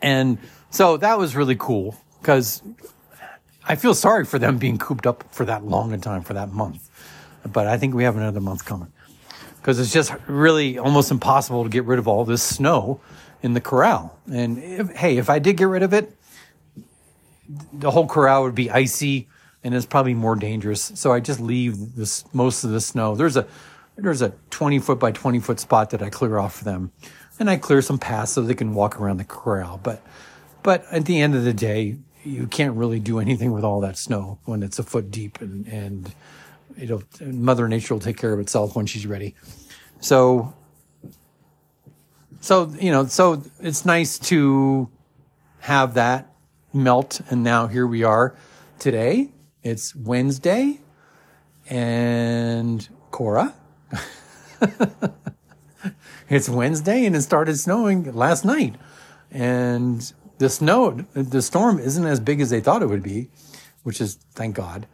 And 0.02 0.40
so 0.72 0.98
that 0.98 1.18
was 1.18 1.38
really 1.38 1.56
cool 1.56 1.96
because 2.20 2.62
I 3.66 3.76
feel 3.76 3.94
sorry 3.94 4.26
for 4.26 4.40
them 4.40 4.58
being 4.58 4.78
cooped 4.78 5.08
up 5.08 5.24
for 5.34 5.46
that 5.46 5.64
long 5.64 5.94
a 5.94 5.98
time, 5.98 6.24
for 6.24 6.34
that 6.34 6.52
month. 6.52 6.90
But 7.50 7.68
I 7.68 7.78
think 7.78 7.96
we 7.96 8.04
have 8.04 8.18
another 8.18 8.42
month 8.42 8.66
coming 8.66 8.92
because 9.62 9.80
it's 9.80 9.94
just 9.94 10.14
really 10.28 10.78
almost 10.80 11.12
impossible 11.12 11.64
to 11.64 11.70
get 11.70 11.86
rid 11.86 12.00
of 12.00 12.08
all 12.08 12.26
this 12.26 12.42
snow 12.42 13.00
in 13.44 13.54
the 13.54 13.62
corral. 13.62 14.18
And 14.32 14.58
if, 14.58 14.90
hey, 14.96 15.18
if 15.18 15.30
I 15.30 15.40
did 15.40 15.58
get 15.58 15.66
rid 15.66 15.84
of 15.84 15.94
it, 15.94 16.18
the 17.72 17.92
whole 17.92 18.08
corral 18.08 18.44
would 18.44 18.56
be 18.56 18.72
icy 18.72 19.28
and 19.64 19.76
it's 19.76 19.86
probably 19.86 20.14
more 20.14 20.36
dangerous. 20.36 20.92
So 20.96 21.12
I 21.12 21.20
just 21.20 21.40
leave 21.40 21.96
this 21.96 22.24
most 22.34 22.64
of 22.64 22.72
the 22.72 22.82
snow. 22.82 23.16
There's 23.16 23.38
a 23.38 23.48
there's 23.98 24.22
a 24.22 24.34
20 24.50 24.80
foot 24.80 25.00
by 25.00 25.12
20 25.12 25.40
foot 25.40 25.60
spot 25.60 25.92
that 25.92 26.02
I 26.02 26.10
clear 26.10 26.40
off 26.40 26.56
for 26.56 26.64
them, 26.64 26.92
and 27.40 27.50
I 27.50 27.58
clear 27.58 27.82
some 27.82 28.00
paths 28.00 28.32
so 28.32 28.42
they 28.42 28.56
can 28.56 28.74
walk 28.74 29.00
around 29.00 29.18
the 29.18 29.24
corral. 29.24 29.80
But 29.82 30.02
but 30.64 30.86
at 30.92 31.06
the 31.06 31.22
end 31.22 31.36
of 31.36 31.44
the 31.44 31.54
day, 31.54 31.98
you 32.24 32.48
can't 32.48 32.76
really 32.76 33.00
do 33.00 33.20
anything 33.20 33.52
with 33.52 33.64
all 33.64 33.82
that 33.82 33.98
snow 33.98 34.40
when 34.46 34.64
it's 34.64 34.80
a 34.80 34.84
foot 34.84 35.12
deep 35.12 35.42
and, 35.42 35.68
and 35.68 36.14
it'll, 36.78 37.04
mother 37.22 37.68
nature 37.68 37.94
will 37.94 38.02
take 38.02 38.18
care 38.18 38.34
of 38.34 38.40
itself 38.40 38.76
when 38.76 38.86
she's 38.86 39.08
ready. 39.08 39.36
So, 40.00 40.54
so, 42.40 42.74
you 42.80 42.92
know, 42.92 43.06
so 43.06 43.44
it's 43.60 43.86
nice 43.86 44.18
to 44.20 44.90
have 45.60 45.94
that 45.94 46.34
melt. 46.74 47.22
And 47.30 47.44
now 47.44 47.68
here 47.68 47.86
we 47.86 48.04
are 48.04 48.36
today. 48.80 49.30
It's 49.64 49.96
Wednesday 49.96 50.80
and 51.70 52.88
Cora. 53.12 53.54
it's 56.30 56.50
Wednesday 56.50 57.06
and 57.06 57.16
it 57.16 57.22
started 57.22 57.60
snowing 57.60 58.12
last 58.14 58.44
night. 58.44 58.76
And 59.30 60.12
the 60.40 60.50
snow, 60.50 61.06
the 61.14 61.42
storm 61.42 61.80
isn't 61.80 62.06
as 62.06 62.20
big 62.20 62.42
as 62.42 62.50
they 62.50 62.60
thought 62.60 62.82
it 62.82 62.88
would 62.88 63.04
be. 63.04 63.30
which 63.84 64.02
is 64.02 64.16
thank 64.34 64.56
God. 64.56 64.88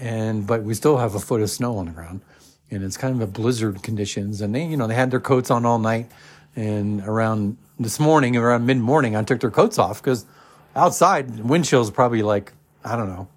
And 0.00 0.46
but 0.46 0.62
we 0.62 0.74
still 0.74 0.96
have 0.96 1.14
a 1.14 1.20
foot 1.20 1.42
of 1.42 1.50
snow 1.50 1.76
on 1.76 1.86
the 1.86 1.92
ground, 1.92 2.22
and 2.70 2.82
it's 2.82 2.96
kind 2.96 3.14
of 3.14 3.20
a 3.20 3.30
blizzard 3.30 3.82
conditions. 3.82 4.40
And 4.40 4.54
they, 4.54 4.64
you 4.64 4.76
know, 4.76 4.86
they 4.86 4.94
had 4.94 5.10
their 5.10 5.20
coats 5.20 5.50
on 5.50 5.66
all 5.66 5.78
night. 5.78 6.10
And 6.56 7.02
around 7.02 7.58
this 7.78 8.00
morning, 8.00 8.36
around 8.36 8.66
mid 8.66 8.78
morning, 8.78 9.14
I 9.14 9.22
took 9.22 9.40
their 9.40 9.50
coats 9.50 9.78
off 9.78 10.02
because 10.02 10.26
outside 10.74 11.40
wind 11.40 11.64
chill 11.64 11.82
is 11.82 11.90
probably 11.90 12.22
like 12.22 12.52
I 12.84 12.96
don't 12.96 13.08
know 13.08 13.28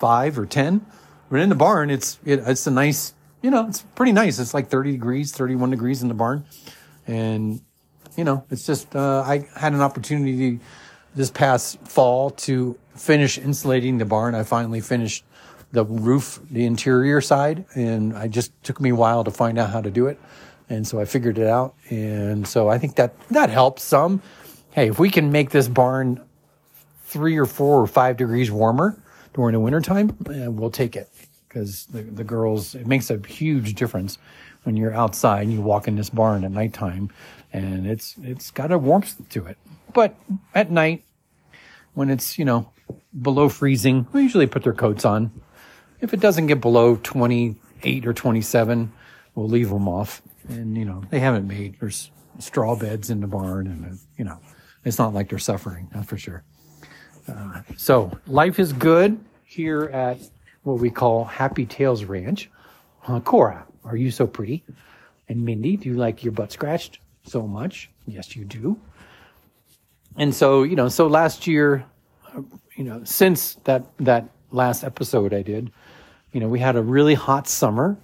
five 0.00 0.38
or 0.38 0.46
ten. 0.46 0.84
But 1.30 1.40
in 1.40 1.48
the 1.48 1.54
barn, 1.54 1.90
it's 1.90 2.18
it, 2.24 2.40
it's 2.46 2.66
a 2.66 2.70
nice, 2.70 3.14
you 3.42 3.50
know, 3.50 3.66
it's 3.66 3.82
pretty 3.94 4.12
nice. 4.12 4.38
It's 4.38 4.54
like 4.54 4.68
thirty 4.68 4.92
degrees, 4.92 5.32
thirty 5.32 5.54
one 5.54 5.70
degrees 5.70 6.02
in 6.02 6.08
the 6.08 6.14
barn, 6.14 6.44
and 7.06 7.60
you 8.16 8.24
know, 8.24 8.44
it's 8.50 8.66
just 8.66 8.94
uh, 8.94 9.22
I 9.26 9.48
had 9.56 9.72
an 9.72 9.80
opportunity 9.80 10.60
this 11.14 11.30
past 11.30 11.78
fall 11.86 12.30
to 12.30 12.78
finish 12.94 13.38
insulating 13.38 13.98
the 13.98 14.04
barn. 14.04 14.34
I 14.34 14.42
finally 14.42 14.80
finished 14.80 15.24
the 15.74 15.84
roof, 15.84 16.40
the 16.50 16.64
interior 16.64 17.20
side, 17.20 17.66
and 17.74 18.16
I 18.16 18.28
just 18.28 18.50
took 18.62 18.80
me 18.80 18.90
a 18.90 18.94
while 18.94 19.24
to 19.24 19.30
find 19.30 19.58
out 19.58 19.70
how 19.70 19.80
to 19.80 19.90
do 19.90 20.06
it. 20.06 20.18
And 20.70 20.86
so 20.86 21.00
I 21.00 21.04
figured 21.04 21.36
it 21.36 21.48
out. 21.48 21.74
And 21.90 22.46
so 22.46 22.68
I 22.68 22.78
think 22.78 22.96
that 22.96 23.14
that 23.28 23.50
helps 23.50 23.82
some. 23.82 24.22
Hey, 24.70 24.88
if 24.88 24.98
we 24.98 25.10
can 25.10 25.30
make 25.30 25.50
this 25.50 25.68
barn 25.68 26.24
three 27.04 27.36
or 27.36 27.44
four 27.44 27.80
or 27.82 27.86
five 27.86 28.16
degrees 28.16 28.50
warmer 28.50 28.96
during 29.34 29.52
the 29.52 29.60
wintertime, 29.60 30.16
uh, 30.26 30.50
we'll 30.50 30.70
take 30.70 30.96
it 30.96 31.10
because 31.48 31.86
the, 31.86 32.02
the 32.02 32.24
girls, 32.24 32.74
it 32.74 32.86
makes 32.86 33.10
a 33.10 33.20
huge 33.26 33.74
difference 33.74 34.18
when 34.62 34.76
you're 34.76 34.94
outside 34.94 35.42
and 35.42 35.52
you 35.52 35.60
walk 35.60 35.86
in 35.86 35.96
this 35.96 36.08
barn 36.08 36.44
at 36.44 36.50
nighttime 36.50 37.10
and 37.52 37.86
it's, 37.86 38.14
it's 38.22 38.50
got 38.50 38.72
a 38.72 38.78
warmth 38.78 39.28
to 39.28 39.46
it. 39.46 39.58
But 39.92 40.14
at 40.54 40.70
night, 40.70 41.04
when 41.94 42.10
it's, 42.10 42.38
you 42.38 42.44
know, 42.44 42.70
below 43.20 43.48
freezing, 43.48 44.06
we 44.12 44.22
usually 44.22 44.46
put 44.46 44.62
their 44.62 44.72
coats 44.72 45.04
on. 45.04 45.30
If 46.04 46.12
it 46.12 46.20
doesn't 46.20 46.48
get 46.48 46.60
below 46.60 47.00
28 47.02 48.06
or 48.06 48.12
27, 48.12 48.92
we'll 49.34 49.48
leave 49.48 49.70
them 49.70 49.88
off. 49.88 50.20
And, 50.50 50.76
you 50.76 50.84
know, 50.84 51.02
they 51.08 51.18
haven't 51.18 51.48
made, 51.48 51.80
there's 51.80 52.10
straw 52.38 52.76
beds 52.76 53.08
in 53.08 53.22
the 53.22 53.26
barn 53.26 53.66
and, 53.66 53.98
you 54.18 54.26
know, 54.26 54.38
it's 54.84 54.98
not 54.98 55.14
like 55.14 55.30
they're 55.30 55.38
suffering, 55.38 55.88
that's 55.94 56.06
for 56.06 56.18
sure. 56.18 56.44
Uh, 57.26 57.62
so 57.78 58.12
life 58.26 58.58
is 58.58 58.74
good 58.74 59.18
here 59.44 59.84
at 59.84 60.18
what 60.64 60.78
we 60.78 60.90
call 60.90 61.24
Happy 61.24 61.64
Tails 61.64 62.04
Ranch. 62.04 62.50
Uh, 63.08 63.20
Cora, 63.20 63.66
are 63.82 63.96
you 63.96 64.10
so 64.10 64.26
pretty? 64.26 64.62
And 65.30 65.42
Mindy, 65.42 65.78
do 65.78 65.88
you 65.88 65.94
like 65.94 66.22
your 66.22 66.32
butt 66.32 66.52
scratched 66.52 66.98
so 67.22 67.46
much? 67.46 67.88
Yes, 68.06 68.36
you 68.36 68.44
do. 68.44 68.78
And 70.18 70.34
so, 70.34 70.64
you 70.64 70.76
know, 70.76 70.88
so 70.88 71.06
last 71.06 71.46
year, 71.46 71.86
uh, 72.36 72.42
you 72.76 72.84
know, 72.84 73.02
since 73.04 73.54
that, 73.64 73.86
that 74.00 74.28
last 74.50 74.84
episode 74.84 75.32
I 75.32 75.40
did, 75.40 75.72
you 76.34 76.40
know, 76.40 76.48
we 76.48 76.58
had 76.58 76.74
a 76.74 76.82
really 76.82 77.14
hot 77.14 77.46
summer 77.46 77.96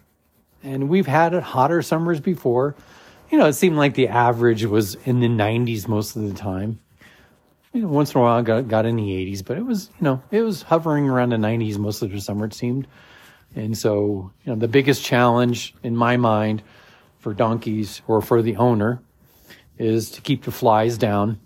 and 0.63 0.89
we've 0.89 1.07
had 1.07 1.35
hotter 1.35 1.83
summers 1.83 2.21
before. 2.21 2.77
You 3.29 3.39
know, 3.39 3.47
it 3.47 3.55
seemed 3.55 3.77
like 3.77 3.95
the 3.95 4.09
average 4.09 4.65
was 4.65 4.95
in 4.95 5.19
the 5.19 5.27
90s 5.27 5.89
most 5.89 6.15
of 6.15 6.23
the 6.23 6.33
time. 6.33 6.79
You 7.73 7.83
know, 7.83 7.89
once 7.89 8.15
in 8.15 8.21
a 8.21 8.23
while 8.23 8.39
I 8.39 8.43
got, 8.43 8.69
got 8.69 8.87
in 8.87 8.97
the 8.97 9.03
80s, 9.03 9.45
but 9.45 9.59
it 9.59 9.67
was, 9.67 9.91
you 9.99 10.05
know, 10.05 10.23
it 10.31 10.43
was 10.43 10.63
hovering 10.63 11.09
around 11.09 11.31
the 11.31 11.37
90s 11.37 11.77
most 11.77 12.03
of 12.03 12.13
the 12.13 12.21
summer, 12.21 12.47
it 12.47 12.55
seemed. 12.55 12.87
And 13.57 13.77
so, 13.77 14.31
you 14.45 14.53
know, 14.53 14.59
the 14.59 14.69
biggest 14.69 15.05
challenge 15.05 15.75
in 15.83 15.97
my 15.97 16.17
mind 16.17 16.63
for 17.19 17.35
donkeys 17.35 18.01
or 18.07 18.23
for 18.23 18.43
the 18.43 18.57
owner 18.57 19.03
is 19.77 20.13
to 20.13 20.21
keep 20.21 20.45
the 20.45 20.53
flies 20.53 20.99
down. 20.99 21.41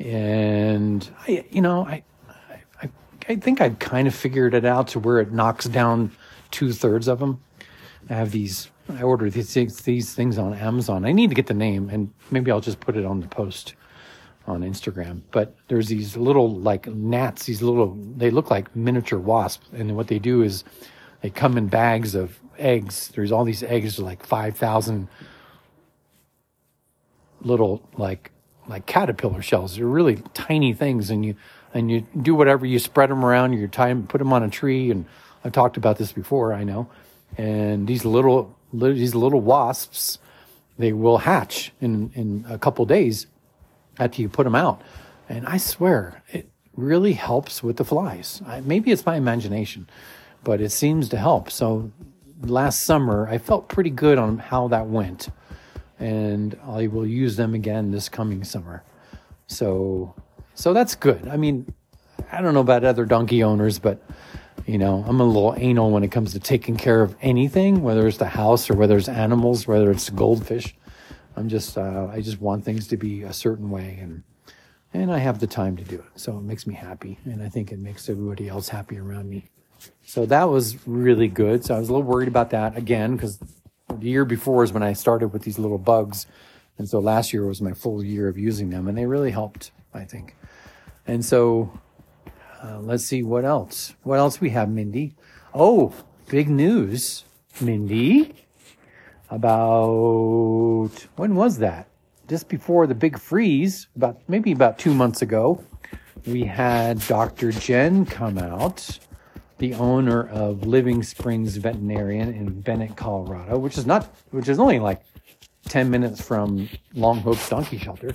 And 0.00 1.08
I, 1.28 1.44
you 1.50 1.60
know, 1.60 1.86
I, 1.86 2.02
I, 3.30 3.36
think 3.36 3.60
I've 3.60 3.78
kind 3.78 4.08
of 4.08 4.14
figured 4.14 4.54
it 4.54 4.64
out 4.64 4.88
to 4.88 4.98
where 4.98 5.20
it 5.20 5.30
knocks 5.30 5.66
down 5.66 6.10
two 6.50 6.72
thirds 6.72 7.06
of 7.06 7.20
them. 7.20 7.40
I 8.08 8.14
have 8.14 8.32
these, 8.32 8.70
I 8.88 9.02
ordered 9.02 9.34
these, 9.34 9.54
these 9.54 10.12
things 10.12 10.36
on 10.36 10.52
Amazon. 10.54 11.04
I 11.04 11.12
need 11.12 11.28
to 11.28 11.36
get 11.36 11.46
the 11.46 11.54
name 11.54 11.88
and 11.90 12.12
maybe 12.32 12.50
I'll 12.50 12.60
just 12.60 12.80
put 12.80 12.96
it 12.96 13.04
on 13.04 13.20
the 13.20 13.28
post 13.28 13.74
on 14.48 14.62
Instagram. 14.62 15.22
But 15.30 15.54
there's 15.68 15.86
these 15.86 16.16
little 16.16 16.50
like 16.50 16.88
gnats, 16.88 17.44
these 17.44 17.62
little, 17.62 17.96
they 18.16 18.30
look 18.30 18.50
like 18.50 18.74
miniature 18.74 19.20
wasps. 19.20 19.68
And 19.72 19.94
what 19.96 20.08
they 20.08 20.18
do 20.18 20.42
is 20.42 20.64
they 21.20 21.30
come 21.30 21.56
in 21.56 21.68
bags 21.68 22.16
of 22.16 22.40
eggs. 22.58 23.12
There's 23.14 23.30
all 23.30 23.44
these 23.44 23.62
eggs, 23.62 24.00
like 24.00 24.26
5,000 24.26 25.06
little 27.42 27.88
like, 27.96 28.32
like 28.66 28.86
caterpillar 28.86 29.40
shells. 29.40 29.76
They're 29.76 29.86
really 29.86 30.16
tiny 30.34 30.72
things. 30.72 31.10
And 31.10 31.24
you, 31.24 31.36
and 31.72 31.90
you 31.90 32.06
do 32.20 32.34
whatever, 32.34 32.66
you 32.66 32.78
spread 32.78 33.10
them 33.10 33.24
around, 33.24 33.52
you 33.52 33.68
tie 33.68 33.88
them, 33.88 34.06
put 34.06 34.18
them 34.18 34.32
on 34.32 34.42
a 34.42 34.50
tree. 34.50 34.90
And 34.90 35.04
I've 35.44 35.52
talked 35.52 35.76
about 35.76 35.98
this 35.98 36.12
before, 36.12 36.52
I 36.52 36.64
know. 36.64 36.88
And 37.38 37.86
these 37.86 38.04
little, 38.04 38.56
these 38.72 39.14
little 39.14 39.40
wasps, 39.40 40.18
they 40.78 40.92
will 40.92 41.18
hatch 41.18 41.72
in, 41.80 42.10
in 42.14 42.44
a 42.48 42.58
couple 42.58 42.84
days 42.86 43.26
after 43.98 44.22
you 44.22 44.28
put 44.28 44.44
them 44.44 44.54
out. 44.54 44.82
And 45.28 45.46
I 45.46 45.58
swear, 45.58 46.22
it 46.32 46.50
really 46.74 47.12
helps 47.12 47.62
with 47.62 47.76
the 47.76 47.84
flies. 47.84 48.42
I, 48.46 48.60
maybe 48.60 48.90
it's 48.90 49.06
my 49.06 49.16
imagination, 49.16 49.88
but 50.42 50.60
it 50.60 50.70
seems 50.70 51.08
to 51.10 51.16
help. 51.18 51.50
So 51.50 51.92
last 52.42 52.82
summer, 52.82 53.28
I 53.28 53.38
felt 53.38 53.68
pretty 53.68 53.90
good 53.90 54.18
on 54.18 54.38
how 54.38 54.68
that 54.68 54.86
went. 54.86 55.28
And 55.98 56.58
I 56.66 56.86
will 56.86 57.06
use 57.06 57.36
them 57.36 57.54
again 57.54 57.90
this 57.90 58.08
coming 58.08 58.42
summer. 58.42 58.82
So, 59.46 60.14
so 60.60 60.74
that's 60.74 60.94
good. 60.94 61.26
I 61.26 61.38
mean, 61.38 61.72
I 62.30 62.42
don't 62.42 62.52
know 62.52 62.60
about 62.60 62.84
other 62.84 63.06
donkey 63.06 63.42
owners, 63.42 63.78
but 63.78 63.98
you 64.66 64.76
know, 64.76 65.02
I'm 65.08 65.18
a 65.18 65.24
little 65.24 65.54
anal 65.56 65.90
when 65.90 66.04
it 66.04 66.12
comes 66.12 66.32
to 66.32 66.38
taking 66.38 66.76
care 66.76 67.00
of 67.00 67.16
anything, 67.22 67.82
whether 67.82 68.06
it's 68.06 68.18
the 68.18 68.26
house 68.26 68.68
or 68.68 68.74
whether 68.74 68.98
it's 68.98 69.08
animals, 69.08 69.66
whether 69.66 69.90
it's 69.90 70.10
goldfish. 70.10 70.74
I'm 71.34 71.48
just 71.48 71.78
uh, 71.78 72.08
I 72.12 72.20
just 72.20 72.42
want 72.42 72.66
things 72.66 72.86
to 72.88 72.98
be 72.98 73.22
a 73.22 73.32
certain 73.32 73.70
way, 73.70 73.98
and 74.02 74.22
and 74.92 75.10
I 75.10 75.16
have 75.18 75.38
the 75.38 75.46
time 75.46 75.78
to 75.78 75.84
do 75.84 75.96
it. 75.96 76.20
So 76.20 76.36
it 76.36 76.42
makes 76.42 76.66
me 76.66 76.74
happy, 76.74 77.18
and 77.24 77.42
I 77.42 77.48
think 77.48 77.72
it 77.72 77.78
makes 77.78 78.10
everybody 78.10 78.46
else 78.46 78.68
happy 78.68 78.98
around 78.98 79.30
me. 79.30 79.46
So 80.04 80.26
that 80.26 80.50
was 80.50 80.86
really 80.86 81.28
good. 81.28 81.64
So 81.64 81.74
I 81.74 81.78
was 81.78 81.88
a 81.88 81.92
little 81.92 82.06
worried 82.06 82.28
about 82.28 82.50
that 82.50 82.76
again 82.76 83.16
because 83.16 83.38
the 83.88 84.10
year 84.10 84.26
before 84.26 84.62
is 84.62 84.74
when 84.74 84.82
I 84.82 84.92
started 84.92 85.28
with 85.28 85.42
these 85.42 85.58
little 85.58 85.78
bugs, 85.78 86.26
and 86.76 86.86
so 86.86 86.98
last 86.98 87.32
year 87.32 87.46
was 87.46 87.62
my 87.62 87.72
full 87.72 88.04
year 88.04 88.28
of 88.28 88.36
using 88.36 88.68
them, 88.68 88.88
and 88.88 88.98
they 88.98 89.06
really 89.06 89.30
helped. 89.30 89.70
I 89.92 90.04
think, 90.04 90.36
and 91.10 91.24
so 91.24 91.72
uh, 92.62 92.78
let's 92.78 93.04
see 93.04 93.22
what 93.24 93.44
else. 93.44 93.94
What 94.04 94.18
else 94.18 94.40
we 94.40 94.50
have, 94.50 94.68
Mindy? 94.68 95.16
Oh, 95.52 95.92
big 96.28 96.48
news, 96.48 97.24
Mindy 97.60 98.34
about 99.28 100.90
when 101.16 101.34
was 101.34 101.58
that? 101.58 101.88
Just 102.28 102.48
before 102.48 102.86
the 102.86 102.94
big 102.94 103.18
freeze, 103.18 103.88
about 103.96 104.20
maybe 104.28 104.52
about 104.52 104.78
two 104.78 104.94
months 104.94 105.20
ago, 105.20 105.64
we 106.26 106.44
had 106.44 107.04
Dr. 107.08 107.50
Jen 107.50 108.06
come 108.06 108.38
out, 108.38 109.00
the 109.58 109.74
owner 109.74 110.28
of 110.28 110.64
Living 110.64 111.02
Springs 111.02 111.56
Veterinarian 111.56 112.32
in 112.32 112.60
Bennett, 112.60 112.96
Colorado, 112.96 113.58
which 113.58 113.76
is 113.76 113.84
not, 113.84 114.14
which 114.30 114.48
is 114.48 114.60
only 114.60 114.78
like 114.78 115.02
10 115.68 115.90
minutes 115.90 116.20
from 116.20 116.68
Long 116.94 117.18
Hope's 117.18 117.48
Donkey 117.48 117.78
Shelter. 117.78 118.14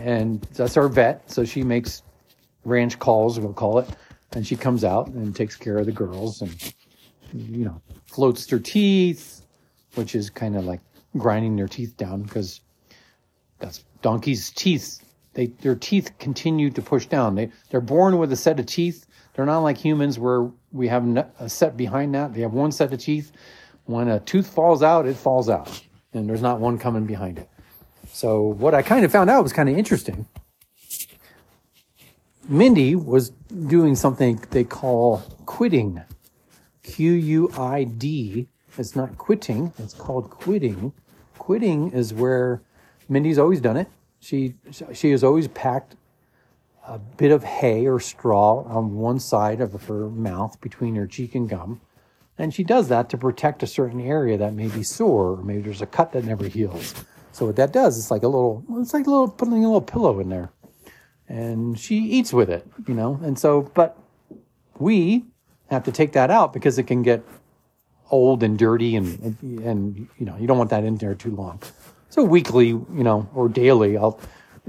And 0.00 0.42
that's 0.54 0.76
our 0.76 0.88
vet. 0.88 1.30
So 1.30 1.44
she 1.44 1.62
makes 1.62 2.02
ranch 2.64 2.98
calls, 2.98 3.38
we'll 3.38 3.52
call 3.52 3.78
it. 3.78 3.88
And 4.32 4.46
she 4.46 4.56
comes 4.56 4.84
out 4.84 5.08
and 5.08 5.34
takes 5.34 5.56
care 5.56 5.78
of 5.78 5.86
the 5.86 5.92
girls 5.92 6.42
and, 6.42 6.74
you 7.32 7.64
know, 7.64 7.80
floats 8.06 8.46
their 8.46 8.58
teeth, 8.58 9.42
which 9.94 10.14
is 10.14 10.30
kind 10.30 10.56
of 10.56 10.64
like 10.64 10.80
grinding 11.16 11.56
their 11.56 11.68
teeth 11.68 11.96
down 11.96 12.22
because 12.22 12.60
that's 13.58 13.84
donkeys' 14.02 14.50
teeth. 14.50 15.00
They 15.34 15.46
their 15.46 15.74
teeth 15.74 16.12
continue 16.18 16.70
to 16.70 16.82
push 16.82 17.06
down. 17.06 17.34
They 17.34 17.50
they're 17.70 17.80
born 17.80 18.18
with 18.18 18.32
a 18.32 18.36
set 18.36 18.60
of 18.60 18.66
teeth. 18.66 19.06
They're 19.34 19.46
not 19.46 19.60
like 19.60 19.76
humans 19.76 20.18
where 20.18 20.50
we 20.72 20.88
have 20.88 21.04
a 21.38 21.48
set 21.48 21.76
behind 21.76 22.14
that. 22.14 22.34
They 22.34 22.42
have 22.42 22.52
one 22.52 22.72
set 22.72 22.92
of 22.92 23.00
teeth. 23.00 23.32
When 23.86 24.08
a 24.08 24.20
tooth 24.20 24.46
falls 24.46 24.82
out, 24.82 25.06
it 25.06 25.16
falls 25.16 25.48
out, 25.48 25.82
and 26.12 26.28
there's 26.28 26.42
not 26.42 26.60
one 26.60 26.78
coming 26.78 27.04
behind 27.04 27.38
it. 27.38 27.48
So 28.14 28.42
what 28.42 28.74
I 28.74 28.82
kind 28.82 29.04
of 29.04 29.10
found 29.10 29.28
out 29.28 29.42
was 29.42 29.52
kind 29.52 29.68
of 29.68 29.76
interesting. 29.76 30.26
Mindy 32.48 32.94
was 32.94 33.30
doing 33.30 33.96
something 33.96 34.40
they 34.52 34.62
call 34.62 35.22
quidding, 35.46 36.00
Q 36.84 37.12
U 37.12 37.50
I 37.58 37.82
D 37.82 38.46
it's 38.78 38.96
not 38.96 39.18
quitting. 39.18 39.72
It's 39.78 39.94
called 39.94 40.30
quidding. 40.30 40.92
Quidding 41.38 41.90
is 41.92 42.14
where 42.14 42.62
Mindy's 43.08 43.38
always 43.38 43.60
done 43.60 43.76
it. 43.76 43.88
She 44.20 44.54
she 44.92 45.10
has 45.10 45.22
always 45.22 45.48
packed 45.48 45.96
a 46.86 46.98
bit 46.98 47.32
of 47.32 47.42
hay 47.44 47.86
or 47.86 47.98
straw 47.98 48.62
on 48.62 48.96
one 48.96 49.18
side 49.18 49.60
of 49.60 49.84
her 49.84 50.08
mouth 50.08 50.60
between 50.60 50.94
her 50.94 51.06
cheek 51.06 51.34
and 51.34 51.48
gum. 51.48 51.80
And 52.36 52.52
she 52.52 52.64
does 52.64 52.88
that 52.88 53.08
to 53.10 53.18
protect 53.18 53.62
a 53.62 53.66
certain 53.66 54.00
area 54.00 54.36
that 54.38 54.54
may 54.54 54.68
be 54.68 54.82
sore, 54.82 55.38
or 55.38 55.42
maybe 55.42 55.62
there's 55.62 55.82
a 55.82 55.86
cut 55.86 56.12
that 56.12 56.24
never 56.24 56.48
heals. 56.48 56.94
So 57.34 57.46
what 57.46 57.56
that 57.56 57.72
does, 57.72 57.98
it's 57.98 58.12
like 58.12 58.22
a 58.22 58.28
little, 58.28 58.64
it's 58.76 58.94
like 58.94 59.08
a 59.08 59.10
little 59.10 59.28
putting 59.28 59.54
a 59.64 59.66
little 59.66 59.80
pillow 59.80 60.20
in 60.20 60.28
there, 60.28 60.52
and 61.28 61.76
she 61.76 61.96
eats 61.96 62.32
with 62.32 62.48
it, 62.48 62.64
you 62.86 62.94
know. 62.94 63.18
And 63.24 63.36
so, 63.36 63.62
but 63.74 63.98
we 64.78 65.24
have 65.68 65.82
to 65.82 65.90
take 65.90 66.12
that 66.12 66.30
out 66.30 66.52
because 66.52 66.78
it 66.78 66.84
can 66.84 67.02
get 67.02 67.24
old 68.12 68.44
and 68.44 68.56
dirty 68.56 68.94
and 68.94 69.36
and 69.42 70.08
you 70.18 70.26
know 70.26 70.36
you 70.36 70.46
don't 70.46 70.58
want 70.58 70.70
that 70.70 70.84
in 70.84 70.96
there 70.98 71.16
too 71.16 71.34
long. 71.34 71.60
So 72.08 72.22
weekly, 72.22 72.68
you 72.68 72.86
know, 72.88 73.28
or 73.34 73.48
daily, 73.48 73.96
I'll 73.96 74.20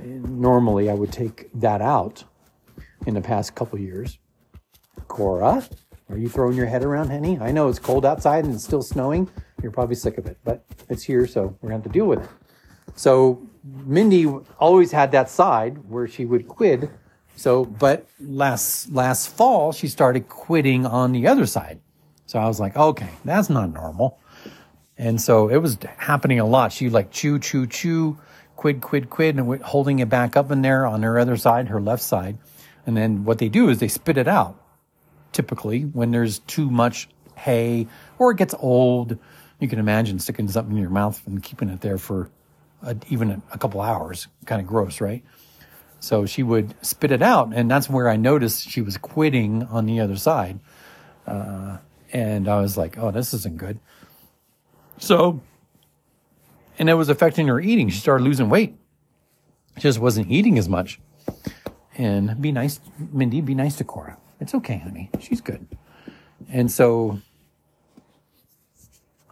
normally 0.04 0.90
I 0.90 0.96
would 0.96 1.12
take 1.12 1.52
that 1.54 1.84
out 1.84 2.24
in 3.06 3.14
the 3.14 3.22
past 3.22 3.54
couple 3.54 3.78
years. 3.78 4.18
Cora, 5.08 5.64
are 6.10 6.18
you 6.18 6.30
throwing 6.30 6.58
your 6.58 6.66
head 6.66 6.84
around, 6.84 7.12
Henny? 7.12 7.38
I 7.40 7.52
know 7.52 7.70
it's 7.70 7.78
cold 7.78 8.08
outside 8.08 8.46
and 8.46 8.56
it's 8.56 8.64
still 8.64 8.82
snowing. 8.82 9.30
You're 9.62 9.72
probably 9.72 9.96
sick 9.96 10.18
of 10.18 10.26
it, 10.26 10.40
but 10.44 10.66
it's 10.90 11.04
here, 11.04 11.28
so 11.28 11.56
we're 11.62 11.70
to 11.70 11.76
have 11.76 11.84
to 11.84 11.90
deal 11.90 12.08
with 12.08 12.24
it. 12.24 12.30
So 12.94 13.42
Mindy 13.64 14.28
always 14.60 14.92
had 14.92 15.12
that 15.14 15.30
side 15.30 15.78
where 15.90 16.08
she 16.08 16.26
would 16.26 16.48
quid. 16.48 16.90
So, 17.36 17.66
but 17.66 18.08
last 18.20 18.92
last 18.92 19.28
fall 19.30 19.72
she 19.72 19.88
started 19.88 20.30
quidding 20.30 20.86
on 20.86 21.12
the 21.12 21.28
other 21.28 21.46
side. 21.46 21.80
So 22.28 22.40
I 22.40 22.48
was 22.48 22.60
like, 22.60 22.76
okay, 22.76 23.10
that's 23.24 23.50
not 23.50 23.74
normal. 23.74 24.20
And 24.98 25.20
so 25.20 25.50
it 25.50 25.58
was 25.58 25.78
happening 25.98 26.40
a 26.40 26.46
lot. 26.46 26.72
She 26.72 26.90
like 26.90 27.12
chew, 27.12 27.40
chew, 27.40 27.68
chew, 27.68 28.18
quid, 28.56 28.82
quid, 28.82 29.10
quid, 29.10 29.38
and 29.38 29.62
holding 29.62 30.00
it 30.00 30.10
back 30.10 30.38
up 30.38 30.52
in 30.52 30.62
there 30.62 30.86
on 30.86 31.04
her 31.04 31.20
other 31.20 31.38
side, 31.38 31.68
her 31.68 31.82
left 31.82 32.02
side. 32.02 32.38
And 32.86 32.96
then 32.96 33.26
what 33.26 33.40
they 33.40 33.50
do 33.50 33.70
is 33.70 33.80
they 33.80 33.88
spit 33.88 34.18
it 34.18 34.28
out. 34.28 34.62
Typically, 35.34 35.82
when 35.82 36.12
there's 36.12 36.40
too 36.40 36.70
much 36.70 37.10
hay 37.36 37.88
or 38.18 38.32
it 38.32 38.38
gets 38.38 38.56
old, 38.60 39.18
you 39.60 39.68
can 39.68 39.80
imagine 39.80 40.20
sticking 40.20 40.48
something 40.48 40.76
in 40.76 40.82
your 40.82 40.92
mouth 40.92 41.22
and 41.28 41.44
keeping 41.44 41.70
it 41.70 41.82
there 41.82 41.98
for 41.98 42.30
a, 42.86 42.96
even 43.10 43.42
a 43.52 43.58
couple 43.58 43.82
hours. 43.82 44.28
Kind 44.46 44.62
of 44.62 44.68
gross, 44.68 45.02
right? 45.02 45.24
So 46.00 46.26
she 46.26 46.44
would 46.44 46.76
spit 46.86 47.12
it 47.12 47.22
out, 47.22 47.52
and 47.54 47.70
that's 47.70 47.90
where 47.90 48.10
I 48.10 48.16
noticed 48.16 48.70
she 48.70 48.82
was 48.82 48.98
quidding 48.98 49.64
on 49.64 49.86
the 49.86 50.00
other 50.00 50.16
side. 50.16 50.60
Uh, 51.26 51.78
and 52.14 52.48
I 52.48 52.60
was 52.62 52.78
like, 52.78 52.98
"Oh, 52.98 53.12
this 53.12 53.34
isn't 53.34 53.58
good." 53.58 53.80
So, 55.00 55.42
and 56.78 56.90
it 56.90 56.94
was 56.94 57.10
affecting 57.10 57.48
her 57.48 57.60
eating. 57.60 57.90
She 57.90 58.00
started 58.00 58.24
losing 58.24 58.50
weight. 58.50 58.78
She 59.78 59.82
just 59.82 60.00
wasn't 60.00 60.30
eating 60.30 60.58
as 60.58 60.70
much. 60.70 61.00
And 61.98 62.40
be 62.42 62.52
nice, 62.52 62.80
Mindy. 63.12 63.42
Be 63.42 63.56
nice 63.56 63.76
to 63.78 63.84
Cora. 63.84 64.18
It's 64.40 64.54
okay, 64.54 64.78
honey. 64.78 65.10
She's 65.20 65.42
good. 65.42 65.66
And 66.50 66.72
so 66.72 67.20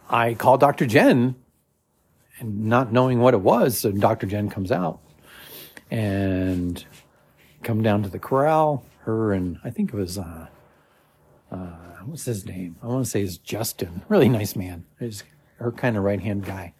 I 0.08 0.34
called 0.34 0.60
Dr. 0.60 0.86
Jen 0.86 1.36
and 2.38 2.66
not 2.66 2.92
knowing 2.92 3.20
what 3.20 3.34
it 3.34 3.40
was. 3.40 3.78
So 3.78 3.92
Dr. 3.92 4.26
Jen 4.26 4.48
comes 4.50 4.72
out 4.72 5.00
and 5.90 6.84
come 7.62 7.82
down 7.82 8.02
to 8.02 8.08
the 8.08 8.18
corral. 8.18 8.84
Her 9.00 9.32
and 9.32 9.58
I 9.64 9.70
think 9.70 9.92
it 9.92 9.96
was, 9.96 10.18
uh, 10.18 10.46
uh, 11.50 11.56
what's 12.04 12.24
his 12.24 12.46
name? 12.46 12.76
I 12.82 12.86
want 12.86 13.04
to 13.04 13.10
say 13.10 13.22
is 13.22 13.38
Justin. 13.38 14.02
Really 14.08 14.28
nice 14.28 14.56
man. 14.56 14.84
He's 14.98 15.24
her 15.56 15.70
kind 15.72 15.96
of 15.96 16.02
right 16.02 16.20
hand 16.20 16.44
guy. 16.44 16.74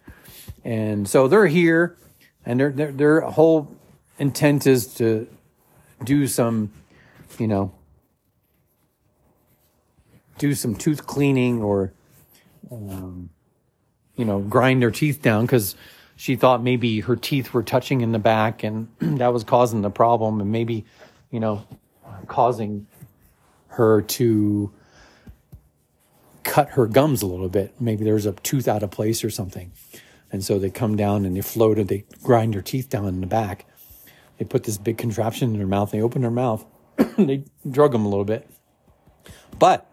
And 0.63 1.07
so 1.07 1.27
they're 1.27 1.47
here 1.47 1.97
and 2.45 2.59
their, 2.59 2.71
their, 2.71 2.91
their 2.91 3.21
whole 3.21 3.75
intent 4.19 4.67
is 4.67 4.93
to 4.95 5.27
do 6.03 6.27
some, 6.27 6.71
you 7.39 7.47
know, 7.47 7.73
do 10.37 10.53
some 10.53 10.75
tooth 10.75 11.05
cleaning 11.07 11.61
or, 11.61 11.93
um, 12.71 13.29
you 14.15 14.25
know, 14.25 14.39
grind 14.39 14.83
her 14.83 14.91
teeth 14.91 15.21
down 15.21 15.45
because 15.45 15.75
she 16.15 16.35
thought 16.35 16.63
maybe 16.63 17.01
her 17.01 17.15
teeth 17.15 17.53
were 17.53 17.63
touching 17.63 18.01
in 18.01 18.11
the 18.11 18.19
back 18.19 18.63
and 18.63 18.87
that 18.99 19.33
was 19.33 19.43
causing 19.43 19.81
the 19.81 19.89
problem 19.89 20.39
and 20.39 20.51
maybe, 20.51 20.85
you 21.31 21.39
know, 21.39 21.65
causing 22.27 22.87
her 23.67 24.01
to 24.01 24.71
cut 26.43 26.69
her 26.69 26.87
gums 26.87 27.21
a 27.21 27.27
little 27.27 27.49
bit. 27.49 27.73
Maybe 27.79 28.05
there's 28.05 28.25
a 28.25 28.31
tooth 28.31 28.67
out 28.67 28.83
of 28.83 28.91
place 28.91 29.23
or 29.23 29.29
something. 29.29 29.71
And 30.31 30.43
so 30.43 30.59
they 30.59 30.69
come 30.69 30.95
down 30.95 31.25
and 31.25 31.35
they 31.35 31.41
float 31.41 31.77
and 31.77 31.87
they 31.87 32.05
grind 32.23 32.55
her 32.55 32.61
teeth 32.61 32.89
down 32.89 33.07
in 33.07 33.21
the 33.21 33.27
back. 33.27 33.65
They 34.37 34.45
put 34.45 34.63
this 34.63 34.77
big 34.77 34.97
contraption 34.97 35.53
in 35.53 35.59
her 35.59 35.67
mouth. 35.67 35.91
They 35.91 36.01
open 36.01 36.23
her 36.23 36.31
mouth. 36.31 36.65
they 37.17 37.43
drug 37.69 37.91
them 37.91 38.05
a 38.05 38.09
little 38.09 38.25
bit. 38.25 38.49
But 39.57 39.89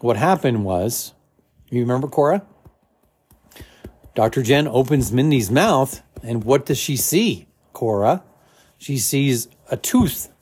what 0.00 0.16
happened 0.16 0.64
was, 0.64 1.12
you 1.70 1.80
remember 1.80 2.08
Cora? 2.08 2.44
Dr. 4.16 4.42
Jen 4.42 4.66
opens 4.66 5.12
Mindy's 5.12 5.50
mouth, 5.50 6.00
and 6.22 6.42
what 6.42 6.64
does 6.64 6.78
she 6.78 6.96
see, 6.96 7.48
Cora? 7.74 8.24
She 8.78 8.96
sees 8.96 9.46
a 9.70 9.76
tooth, 9.76 10.32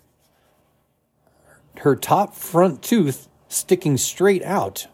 her 1.78 1.96
top 1.96 2.36
front 2.36 2.84
tooth 2.84 3.26
sticking 3.48 3.96
straight 3.96 4.44
out. 4.44 4.86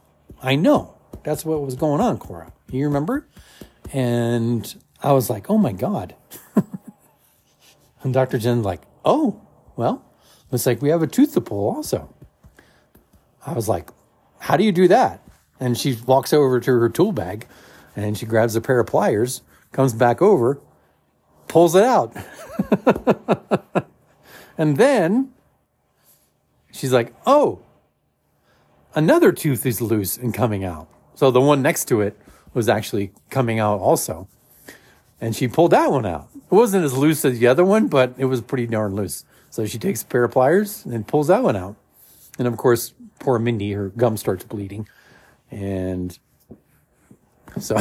I 0.43 0.57
know. 0.57 0.95
That's 1.25 1.45
what 1.45 1.61
was 1.61 1.75
going 1.75 2.01
on, 2.01 2.17
Cora. 2.17 2.55
You 2.71 2.87
remember? 2.87 3.29
And 3.93 4.75
I 5.03 5.13
was 5.13 5.29
like, 5.29 5.51
oh 5.51 5.59
my 5.59 5.73
God. 5.73 6.15
and 8.03 8.15
Dr. 8.15 8.39
Jen's 8.39 8.65
like, 8.65 8.81
oh, 9.05 9.43
well, 9.77 10.03
looks 10.51 10.65
like 10.65 10.81
we 10.81 10.89
have 10.89 11.03
a 11.03 11.07
tooth 11.07 11.35
to 11.35 11.43
pull 11.43 11.69
also. 11.69 12.15
I 13.47 13.53
was 13.53 13.69
like, 13.69 13.91
how 14.39 14.57
do 14.57 14.65
you 14.65 14.73
do 14.73 14.89
that? 14.89 15.23
And 15.61 15.77
she 15.77 15.99
walks 16.07 16.33
over 16.33 16.61
to 16.61 16.73
her 16.81 16.89
tool 16.89 17.13
bag 17.13 17.47
and 18.01 18.17
she 18.17 18.27
grabs 18.27 18.57
a 18.57 18.61
pair 18.61 18.81
of 18.81 18.87
pliers, 18.87 19.43
comes 19.73 19.93
back 19.93 20.21
over, 20.23 20.61
pulls 21.49 21.75
it 21.75 21.85
out. 21.85 22.17
and 24.59 24.77
then 24.77 25.33
she's 26.73 26.93
like, 26.93 27.15
oh, 27.27 27.61
another 28.95 29.33
tooth 29.33 29.67
is 29.67 29.81
loose 29.81 30.17
and 30.17 30.33
coming 30.33 30.65
out. 30.65 30.89
So 31.15 31.31
the 31.31 31.41
one 31.41 31.63
next 31.63 31.87
to 31.87 32.01
it 32.01 32.19
was 32.55 32.69
actually 32.69 33.13
coming 33.29 33.59
out 33.59 33.81
also. 33.81 34.29
And 35.21 35.37
she 35.37 35.49
pulled 35.49 35.73
that 35.73 35.91
one 35.91 36.07
out. 36.07 36.29
It 36.35 36.55
wasn't 36.55 36.85
as 36.85 36.97
loose 36.97 37.25
as 37.25 37.39
the 37.39 37.47
other 37.47 37.65
one, 37.65 37.89
but 37.89 38.15
it 38.17 38.25
was 38.25 38.41
pretty 38.41 38.67
darn 38.67 38.95
loose. 38.95 39.25
So 39.51 39.67
she 39.67 39.79
takes 39.79 40.03
a 40.03 40.07
pair 40.07 40.25
of 40.25 40.33
pliers 40.33 40.85
and 40.87 41.07
pulls 41.07 41.29
that 41.29 41.43
one 41.43 41.57
out. 41.57 41.77
And 42.39 42.49
of 42.49 42.57
course, 42.57 42.95
poor 43.19 43.39
Mindy, 43.39 43.73
her 43.73 43.91
gum 43.91 44.17
starts 44.17 44.45
bleeding. 44.45 44.89
And 45.51 46.19
so 47.59 47.77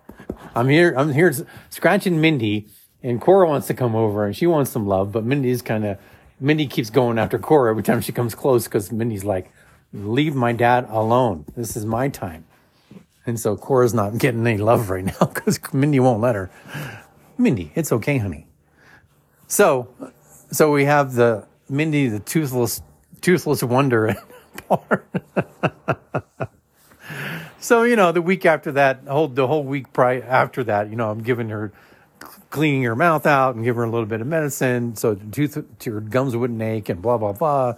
I'm 0.54 0.68
here, 0.68 0.94
I'm 0.96 1.12
here 1.12 1.32
scratching 1.70 2.20
Mindy, 2.20 2.68
and 3.02 3.20
Cora 3.20 3.46
wants 3.46 3.66
to 3.68 3.74
come 3.74 3.94
over 3.94 4.24
and 4.24 4.36
she 4.36 4.46
wants 4.46 4.70
some 4.70 4.86
love, 4.86 5.12
but 5.12 5.24
Mindy's 5.24 5.62
kind 5.62 5.84
of, 5.84 5.98
Mindy 6.40 6.66
keeps 6.66 6.90
going 6.90 7.18
after 7.18 7.38
Cora 7.38 7.70
every 7.70 7.82
time 7.82 8.00
she 8.00 8.12
comes 8.12 8.34
close 8.34 8.64
because 8.64 8.90
Mindy's 8.90 9.24
like, 9.24 9.52
leave 9.92 10.34
my 10.34 10.52
dad 10.52 10.86
alone. 10.90 11.44
This 11.56 11.76
is 11.76 11.84
my 11.84 12.08
time. 12.08 12.44
And 13.26 13.38
so 13.38 13.56
Cora's 13.56 13.94
not 13.94 14.18
getting 14.18 14.46
any 14.46 14.58
love 14.58 14.90
right 14.90 15.04
now 15.04 15.26
because 15.34 15.58
Mindy 15.72 16.00
won't 16.00 16.20
let 16.20 16.34
her. 16.34 16.50
Mindy, 17.38 17.72
it's 17.74 17.92
okay, 17.92 18.18
honey. 18.18 18.46
So, 19.46 19.88
so 20.50 20.72
we 20.72 20.84
have 20.84 21.14
the 21.14 21.46
Mindy, 21.68 22.08
the 22.08 22.20
toothless, 22.20 22.82
toothless 23.20 23.62
wonder 23.62 24.16
part. 24.68 25.06
so 27.64 27.82
you 27.82 27.96
know, 27.96 28.12
the 28.12 28.22
week 28.22 28.44
after 28.44 28.72
that, 28.72 29.00
whole 29.08 29.28
the 29.28 29.46
whole 29.46 29.64
week 29.64 29.92
prior 29.92 30.22
after 30.22 30.64
that, 30.64 30.90
you 30.90 30.96
know, 30.96 31.10
I'm 31.10 31.22
giving 31.22 31.48
her 31.48 31.72
cleaning 32.50 32.82
her 32.82 32.94
mouth 32.94 33.26
out 33.26 33.54
and 33.54 33.64
giving 33.64 33.78
her 33.78 33.84
a 33.84 33.90
little 33.90 34.06
bit 34.06 34.20
of 34.20 34.26
medicine 34.26 34.96
so 34.96 35.14
the 35.14 35.26
tooth, 35.30 35.84
her 35.84 36.00
gums 36.00 36.36
wouldn't 36.36 36.62
ache 36.62 36.88
and 36.88 37.02
blah 37.02 37.18
blah 37.18 37.32
blah 37.32 37.74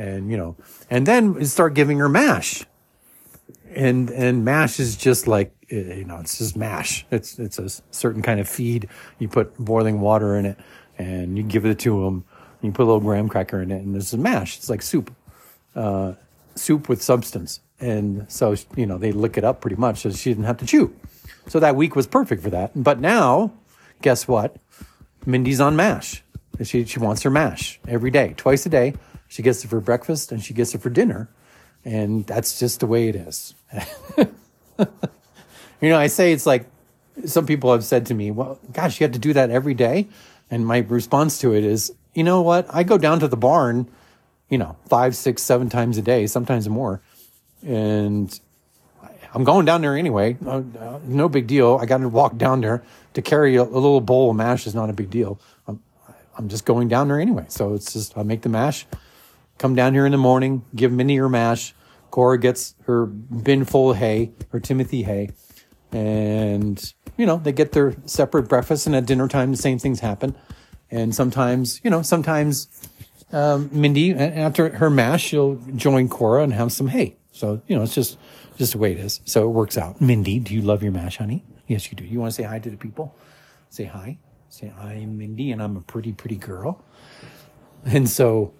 and 0.00 0.30
you 0.30 0.36
know, 0.36 0.56
and 0.88 1.06
then 1.06 1.44
start 1.44 1.74
giving 1.74 1.98
her 1.98 2.08
mash. 2.08 2.64
And 3.74 4.10
and 4.10 4.44
mash 4.44 4.80
is 4.80 4.96
just 4.96 5.28
like 5.28 5.52
eh, 5.70 5.94
you 5.94 6.04
know, 6.04 6.18
it's 6.18 6.38
just 6.38 6.56
mash. 6.56 7.06
It's 7.10 7.38
it's 7.38 7.58
a 7.58 7.68
certain 7.90 8.22
kind 8.22 8.40
of 8.40 8.48
feed. 8.48 8.88
You 9.18 9.28
put 9.28 9.56
boiling 9.58 10.00
water 10.00 10.36
in 10.36 10.46
it, 10.46 10.58
and 10.98 11.36
you 11.36 11.44
give 11.44 11.66
it 11.66 11.78
to 11.80 12.04
them. 12.04 12.24
You 12.62 12.72
put 12.72 12.82
a 12.82 12.86
little 12.86 13.00
graham 13.00 13.28
cracker 13.28 13.62
in 13.62 13.70
it, 13.70 13.82
and 13.82 13.94
this 13.94 14.12
is 14.12 14.18
mash. 14.18 14.56
It's 14.56 14.70
like 14.70 14.82
soup, 14.82 15.14
uh, 15.76 16.14
soup 16.56 16.88
with 16.88 17.02
substance. 17.02 17.60
And 17.80 18.30
so 18.30 18.54
you 18.76 18.86
know 18.86 18.98
they 18.98 19.12
lick 19.12 19.36
it 19.38 19.44
up 19.44 19.60
pretty 19.60 19.76
much, 19.76 19.98
so 19.98 20.10
she 20.10 20.30
didn't 20.30 20.44
have 20.44 20.58
to 20.58 20.66
chew. 20.66 20.94
So 21.48 21.58
that 21.60 21.76
week 21.76 21.96
was 21.96 22.06
perfect 22.06 22.42
for 22.42 22.50
that. 22.50 22.72
But 22.76 23.00
now, 23.00 23.52
guess 24.02 24.28
what? 24.28 24.56
Mindy's 25.26 25.60
on 25.60 25.76
mash. 25.76 26.22
She 26.62 26.84
she 26.84 26.98
wants 26.98 27.22
her 27.22 27.30
mash 27.30 27.80
every 27.88 28.10
day, 28.10 28.34
twice 28.36 28.66
a 28.66 28.68
day. 28.68 28.94
She 29.28 29.42
gets 29.42 29.64
it 29.64 29.68
for 29.68 29.80
breakfast 29.80 30.32
and 30.32 30.42
she 30.42 30.52
gets 30.52 30.74
it 30.74 30.82
for 30.82 30.90
dinner. 30.90 31.30
And 31.84 32.26
that's 32.26 32.58
just 32.58 32.80
the 32.80 32.86
way 32.86 33.08
it 33.08 33.16
is. 33.16 33.54
you 34.18 35.88
know, 35.88 35.98
I 35.98 36.08
say 36.08 36.32
it's 36.32 36.46
like 36.46 36.66
some 37.24 37.46
people 37.46 37.72
have 37.72 37.84
said 37.84 38.06
to 38.06 38.14
me, 38.14 38.30
well, 38.30 38.58
gosh, 38.72 39.00
you 39.00 39.04
have 39.04 39.12
to 39.12 39.18
do 39.18 39.32
that 39.32 39.50
every 39.50 39.74
day. 39.74 40.08
And 40.50 40.66
my 40.66 40.78
response 40.78 41.38
to 41.38 41.54
it 41.54 41.64
is, 41.64 41.92
you 42.14 42.24
know 42.24 42.42
what? 42.42 42.66
I 42.74 42.82
go 42.82 42.98
down 42.98 43.20
to 43.20 43.28
the 43.28 43.36
barn, 43.36 43.88
you 44.48 44.58
know, 44.58 44.76
five, 44.88 45.14
six, 45.14 45.42
seven 45.42 45.68
times 45.68 45.96
a 45.96 46.02
day, 46.02 46.26
sometimes 46.26 46.68
more. 46.68 47.00
And 47.64 48.40
I'm 49.34 49.44
going 49.44 49.66
down 49.66 49.82
there 49.82 49.96
anyway. 49.96 50.36
Uh, 50.46 50.62
no 51.04 51.28
big 51.28 51.46
deal. 51.46 51.78
I 51.80 51.86
got 51.86 51.98
to 51.98 52.08
walk 52.08 52.36
down 52.36 52.60
there 52.60 52.82
to 53.14 53.22
carry 53.22 53.56
a, 53.56 53.62
a, 53.62 53.64
little 53.64 54.00
bowl 54.00 54.30
of 54.30 54.36
mash 54.36 54.66
is 54.66 54.74
not 54.74 54.90
a 54.90 54.92
big 54.92 55.10
deal. 55.10 55.40
I'm, 55.68 55.80
I'm 56.36 56.48
just 56.48 56.64
going 56.64 56.88
down 56.88 57.08
there 57.08 57.20
anyway. 57.20 57.46
So 57.48 57.74
it's 57.74 57.92
just, 57.92 58.16
I 58.16 58.22
make 58.22 58.42
the 58.42 58.48
mash 58.48 58.86
come 59.60 59.74
down 59.74 59.92
here 59.92 60.06
in 60.06 60.12
the 60.12 60.18
morning, 60.18 60.64
give 60.74 60.90
Mindy 60.90 61.16
her 61.16 61.28
mash. 61.28 61.74
Cora 62.10 62.38
gets 62.38 62.74
her 62.86 63.06
bin 63.06 63.64
full 63.64 63.92
of 63.92 63.98
hay, 63.98 64.32
her 64.50 64.58
Timothy 64.58 65.04
hay, 65.04 65.30
and 65.92 66.92
you 67.16 67.24
know 67.24 67.36
they 67.36 67.52
get 67.52 67.70
their 67.70 67.94
separate 68.06 68.48
breakfast. 68.48 68.86
And 68.88 68.96
at 68.96 69.06
dinner 69.06 69.28
time, 69.28 69.52
the 69.52 69.56
same 69.56 69.78
things 69.78 70.00
happen. 70.00 70.34
And 70.90 71.14
sometimes, 71.14 71.80
you 71.84 71.90
know, 71.90 72.02
sometimes 72.02 72.68
um, 73.32 73.70
Mindy 73.70 74.12
after 74.12 74.70
her 74.76 74.90
mash, 74.90 75.22
she'll 75.22 75.54
join 75.76 76.08
Cora 76.08 76.42
and 76.42 76.52
have 76.52 76.72
some 76.72 76.88
hay. 76.88 77.14
So 77.40 77.62
you 77.66 77.74
know, 77.74 77.82
it's 77.82 77.94
just 77.94 78.18
just 78.58 78.72
the 78.72 78.78
way 78.78 78.92
it 78.92 78.98
is. 78.98 79.20
So 79.24 79.44
it 79.44 79.52
works 79.52 79.78
out. 79.78 80.00
Mindy, 80.00 80.38
do 80.38 80.54
you 80.54 80.60
love 80.60 80.82
your 80.82 80.92
mash, 80.92 81.16
honey? 81.16 81.42
Yes, 81.66 81.90
you 81.90 81.96
do. 81.96 82.04
You 82.04 82.20
want 82.20 82.32
to 82.32 82.36
say 82.36 82.42
hi 82.42 82.58
to 82.58 82.70
the 82.70 82.76
people? 82.76 83.16
Say 83.70 83.84
hi. 83.84 84.18
Say 84.50 84.72
I'm 84.78 85.16
Mindy, 85.16 85.50
and 85.50 85.62
I'm 85.62 85.76
a 85.76 85.80
pretty 85.80 86.12
pretty 86.12 86.36
girl. 86.36 86.84
And 87.86 88.08
so 88.08 88.52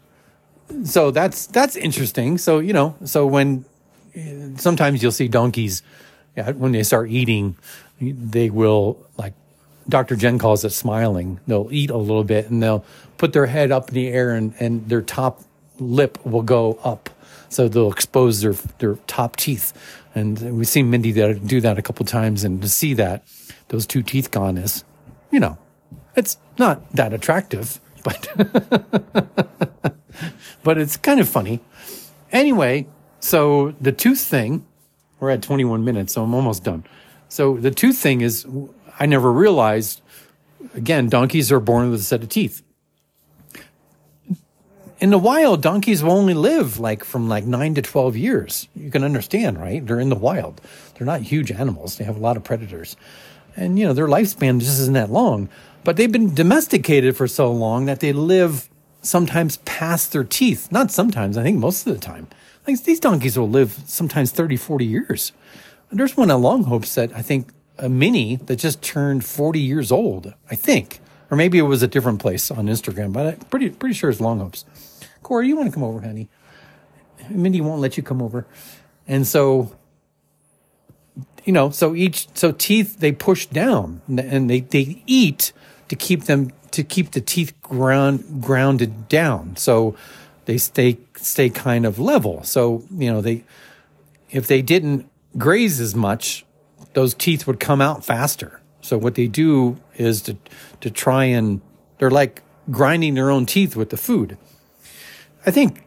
so 0.85 1.11
that's 1.11 1.47
that's 1.47 1.77
interesting. 1.77 2.39
So 2.39 2.59
you 2.59 2.73
know, 2.73 2.97
so 3.05 3.27
when 3.27 3.67
sometimes 4.57 5.03
you'll 5.03 5.13
see 5.13 5.29
donkeys 5.29 5.83
yeah, 6.37 6.53
when 6.53 6.73
they 6.73 6.83
start 6.83 7.11
eating, 7.11 7.57
they 8.01 8.51
will 8.51 9.07
like 9.19 9.35
Dr. 9.89 10.17
Jen 10.17 10.39
calls 10.39 10.65
it 10.65 10.71
smiling. 10.71 11.41
They'll 11.47 11.69
eat 11.71 11.91
a 11.91 11.97
little 11.97 12.25
bit 12.25 12.49
and 12.49 12.63
they'll 12.63 12.85
put 13.19 13.33
their 13.33 13.47
head 13.47 13.73
up 13.73 13.89
in 13.89 13.95
the 13.95 14.09
air 14.09 14.31
and, 14.31 14.55
and 14.61 14.89
their 14.89 15.03
top 15.03 15.43
lip 15.81 16.25
will 16.25 16.43
go 16.43 16.79
up. 16.85 17.11
So 17.49 17.69
they'll 17.69 17.91
expose 17.91 18.43
their 18.43 18.53
their 18.79 18.97
top 19.07 19.37
teeth. 19.37 19.73
And 20.15 20.57
we've 20.57 20.69
seen 20.69 20.91
Mindy 20.91 21.13
do 21.13 21.61
that 21.61 21.79
a 21.79 21.83
couple 21.83 22.05
times 22.07 22.45
and 22.45 22.61
to 22.63 22.69
see 22.69 22.95
that 22.95 23.25
those 23.69 23.87
two 23.87 24.03
teeth 24.03 24.31
gone 24.31 24.59
is, 24.59 24.85
you 25.31 25.41
know, 25.41 25.57
it's 26.17 26.37
not 26.59 26.91
that 26.93 27.13
attractive, 27.13 27.81
but 28.05 28.29
but 30.63 30.79
it's 30.79 30.97
kind 30.97 31.21
of 31.21 31.29
funny. 31.29 31.61
Anyway, 32.33 32.87
so 33.21 33.75
the 33.81 33.93
tooth 33.93 34.21
thing, 34.21 34.67
we're 35.19 35.31
at 35.31 35.43
21 35.43 35.85
minutes, 35.85 36.15
so 36.15 36.23
I'm 36.23 36.35
almost 36.35 36.65
done. 36.65 36.85
So 37.29 37.57
the 37.57 37.71
tooth 37.71 37.99
thing 37.99 38.21
is, 38.21 38.47
I 38.99 39.07
never 39.07 39.33
realized, 39.33 40.03
again, 40.75 41.09
donkeys 41.09 41.53
are 41.53 41.61
born 41.61 41.91
with 41.91 42.01
a 42.01 42.05
set 42.05 42.23
of 42.23 42.29
teeth. 42.29 42.63
In 45.01 45.09
the 45.09 45.19
wild, 45.19 45.63
donkeys 45.63 46.03
will 46.03 46.13
only 46.13 46.35
live 46.35 46.79
like 46.79 47.05
from 47.05 47.27
like 47.27 47.45
nine 47.47 47.75
to 47.75 47.81
12 47.81 48.19
years. 48.19 48.69
You 48.77 48.91
can 48.91 49.03
understand, 49.03 49.59
right? 49.59 49.85
They're 49.85 49.99
in 49.99 50.11
the 50.11 50.15
wild. 50.15 50.61
They're 50.95 51.07
not 51.07 51.23
huge 51.23 51.51
animals. 51.51 51.97
They 51.97 52.05
have 52.05 52.19
a 52.19 52.21
lot 52.21 52.37
of 52.37 52.45
predators. 52.45 52.97
And, 53.57 53.79
you 53.79 53.87
know, 53.87 53.95
their 53.95 54.09
lifespan 54.09 54.61
just 54.61 54.79
isn't 54.79 54.93
that 54.93 55.11
long. 55.11 55.49
But 55.85 55.97
they've 55.97 56.13
been 56.13 56.35
domesticated 56.35 57.17
for 57.17 57.27
so 57.27 57.51
long 57.51 57.87
that 57.87 58.01
they 58.01 58.13
live 58.13 58.69
sometimes 59.01 59.57
past 59.59 60.13
their 60.13 60.23
teeth. 60.23 60.71
Not 60.71 60.91
sometimes, 60.91 61.39
I 61.39 61.43
think 61.45 61.59
most 61.59 61.87
of 61.87 61.95
the 61.95 61.99
time. 61.99 62.29
Like 62.67 62.83
these 62.85 63.01
donkeys 63.01 63.39
will 63.39 63.49
live 63.49 63.73
sometimes 63.87 64.33
30, 64.33 64.59
40 64.59 64.85
years. 64.85 65.33
There's 65.91 66.15
one 66.15 66.31
at 66.31 66.35
Longhopes 66.35 66.95
that 66.97 67.11
I 67.17 67.23
think 67.23 67.49
a 67.79 67.89
mini 67.89 68.37
that 68.37 68.57
just 68.57 68.83
turned 68.83 69.25
40 69.25 69.61
years 69.61 69.91
old, 69.91 70.35
I 70.51 70.57
think. 70.57 71.01
Or 71.31 71.39
maybe 71.39 71.59
it 71.59 71.63
was 71.63 71.83
a 71.83 71.89
different 71.89 72.21
place 72.21 72.51
on 72.51 72.67
Instagram, 72.67 73.15
but 73.15 73.27
I'm 73.27 73.41
pretty, 73.49 73.71
pretty 73.71 73.95
sure 73.95 74.11
it's 74.11 74.21
Longhopes. 74.21 74.67
Cora, 75.23 75.47
you 75.47 75.57
want 75.57 75.69
to 75.69 75.75
come 75.75 75.85
over, 75.85 76.01
honey? 76.01 76.29
Mindy 77.29 77.61
won't 77.61 77.81
let 77.81 77.97
you 77.97 78.03
come 78.03 78.23
over. 78.23 78.47
And 79.07 79.27
so, 79.27 79.77
you 81.45 81.53
know, 81.53 81.71
so 81.71 81.95
each, 81.95 82.29
so 82.35 82.53
teeth 82.53 82.99
they 83.01 83.13
push 83.13 83.47
down 83.47 84.03
and 84.09 84.49
they, 84.49 84.61
they 84.61 85.03
eat 85.07 85.53
to 85.89 85.97
keep 85.97 86.25
them 86.25 86.53
to 86.71 86.85
keep 86.85 87.11
the 87.11 87.21
teeth 87.21 87.53
ground 87.63 88.41
grounded 88.41 89.09
down 89.09 89.57
so 89.57 89.97
they 90.45 90.57
stay 90.57 90.99
stay 91.17 91.51
kind 91.51 91.85
of 91.85 91.99
level 91.99 92.43
so 92.43 92.85
you 92.91 93.11
know 93.13 93.21
they 93.21 93.45
if 94.31 94.47
they 94.47 94.63
didn't 94.63 95.11
graze 95.37 95.81
as 95.81 95.95
much 95.95 96.45
those 96.95 97.15
teeth 97.15 97.47
would 97.47 97.61
come 97.61 97.81
out 97.81 98.05
faster 98.05 98.61
so 98.81 98.97
what 98.97 99.17
they 99.17 99.27
do 99.27 99.79
is 99.97 100.23
to 100.23 100.37
to 100.81 100.91
try 100.91 101.25
and 101.25 101.61
they're 101.99 102.11
like 102.11 102.43
grinding 102.71 103.15
their 103.15 103.31
own 103.31 103.45
teeth 103.45 103.75
with 103.75 103.91
the 103.91 103.97
food 103.97 104.39
i 105.47 105.51
think 105.51 105.85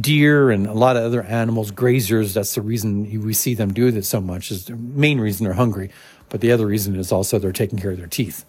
deer 0.00 0.50
and 0.50 0.66
a 0.66 0.72
lot 0.72 0.96
of 0.96 1.04
other 1.04 1.22
animals 1.22 1.70
grazers 1.70 2.34
that's 2.34 2.54
the 2.54 2.62
reason 2.62 3.04
we 3.22 3.32
see 3.32 3.54
them 3.54 3.72
do 3.72 3.90
this 3.90 4.08
so 4.08 4.20
much 4.20 4.50
is 4.50 4.64
the 4.66 4.76
main 4.76 5.20
reason 5.20 5.44
they're 5.44 5.54
hungry 5.54 5.90
but 6.30 6.40
the 6.40 6.50
other 6.50 6.66
reason 6.66 6.96
is 6.96 7.12
also 7.12 7.38
they're 7.38 7.52
taking 7.52 7.78
care 7.78 7.92
of 7.92 7.98
their 7.98 8.06
teeth 8.06 8.44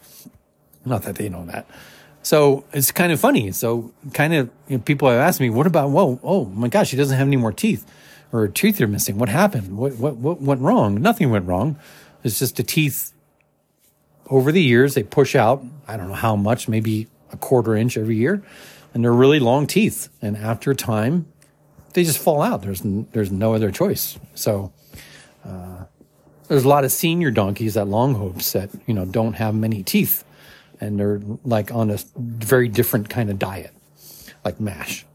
not 0.85 1.03
that 1.03 1.15
they 1.15 1.29
know 1.29 1.45
that. 1.47 1.67
So 2.21 2.63
it's 2.73 2.91
kind 2.91 3.11
of 3.11 3.19
funny. 3.19 3.51
So 3.51 3.91
kind 4.13 4.33
of 4.33 4.49
you 4.67 4.77
know, 4.77 4.83
people 4.83 5.09
have 5.09 5.19
asked 5.19 5.39
me, 5.39 5.49
what 5.49 5.67
about, 5.67 5.89
whoa, 5.89 6.19
oh 6.23 6.45
my 6.45 6.67
gosh, 6.67 6.91
he 6.91 6.97
doesn't 6.97 7.17
have 7.17 7.27
any 7.27 7.37
more 7.37 7.51
teeth 7.51 7.85
or 8.31 8.47
teeth 8.47 8.79
are 8.81 8.87
missing. 8.87 9.17
What 9.17 9.29
happened? 9.29 9.77
What, 9.77 9.95
what, 9.97 10.15
what 10.17 10.41
went 10.41 10.61
wrong? 10.61 11.01
Nothing 11.01 11.29
went 11.29 11.45
wrong. 11.45 11.77
It's 12.23 12.39
just 12.39 12.55
the 12.55 12.63
teeth 12.63 13.13
over 14.27 14.51
the 14.51 14.61
years, 14.61 14.95
they 14.95 15.03
push 15.03 15.35
out, 15.35 15.63
I 15.87 15.97
don't 15.97 16.07
know 16.07 16.15
how 16.15 16.35
much, 16.35 16.67
maybe 16.67 17.07
a 17.31 17.37
quarter 17.37 17.75
inch 17.75 17.95
every 17.95 18.15
year. 18.15 18.43
And 18.95 19.03
they're 19.03 19.13
really 19.13 19.39
long 19.39 19.67
teeth. 19.67 20.09
And 20.21 20.35
after 20.35 20.73
time, 20.73 21.27
they 21.93 22.03
just 22.03 22.17
fall 22.17 22.41
out. 22.41 22.63
There's, 22.63 22.81
there's 22.83 23.31
no 23.31 23.53
other 23.53 23.69
choice. 23.69 24.17
So, 24.33 24.73
uh, 25.43 25.83
there's 26.47 26.63
a 26.63 26.67
lot 26.67 26.83
of 26.83 26.91
senior 26.91 27.29
donkeys 27.29 27.77
at 27.77 27.87
Longhopes 27.87 28.53
that, 28.53 28.71
you 28.87 28.93
know, 28.93 29.05
don't 29.05 29.33
have 29.33 29.53
many 29.53 29.83
teeth 29.83 30.23
and 30.79 30.99
they're 30.99 31.21
like 31.43 31.71
on 31.71 31.89
a 31.89 31.97
very 32.15 32.67
different 32.67 33.09
kind 33.09 33.29
of 33.29 33.39
diet, 33.39 33.73
like 34.43 34.59
MASH, 34.59 35.05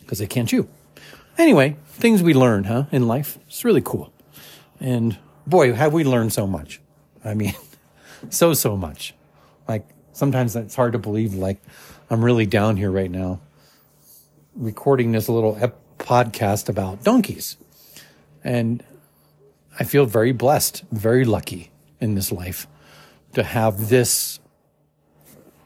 because 0.00 0.18
they 0.18 0.26
can't 0.26 0.48
chew. 0.48 0.68
Anyway, 1.38 1.76
things 1.86 2.22
we 2.22 2.34
learn, 2.34 2.64
huh, 2.64 2.84
in 2.92 3.06
life. 3.08 3.38
It's 3.46 3.64
really 3.64 3.80
cool. 3.82 4.12
And 4.80 5.18
boy, 5.46 5.72
have 5.72 5.92
we 5.92 6.04
learned 6.04 6.32
so 6.32 6.46
much. 6.46 6.80
I 7.24 7.34
mean, 7.34 7.54
so, 8.30 8.54
so 8.54 8.76
much. 8.76 9.14
Like 9.68 9.88
sometimes 10.12 10.54
it's 10.56 10.74
hard 10.74 10.92
to 10.92 10.98
believe, 10.98 11.34
like 11.34 11.62
I'm 12.12 12.22
really 12.22 12.44
down 12.44 12.76
here 12.76 12.90
right 12.90 13.10
now 13.10 13.40
recording 14.54 15.12
this 15.12 15.30
little 15.30 15.56
ep- 15.58 15.78
podcast 15.96 16.68
about 16.68 17.02
donkeys. 17.02 17.56
And 18.44 18.84
I 19.80 19.84
feel 19.84 20.04
very 20.04 20.32
blessed, 20.32 20.84
very 20.92 21.24
lucky 21.24 21.70
in 22.02 22.14
this 22.14 22.30
life 22.30 22.66
to 23.32 23.42
have 23.42 23.88
this 23.88 24.40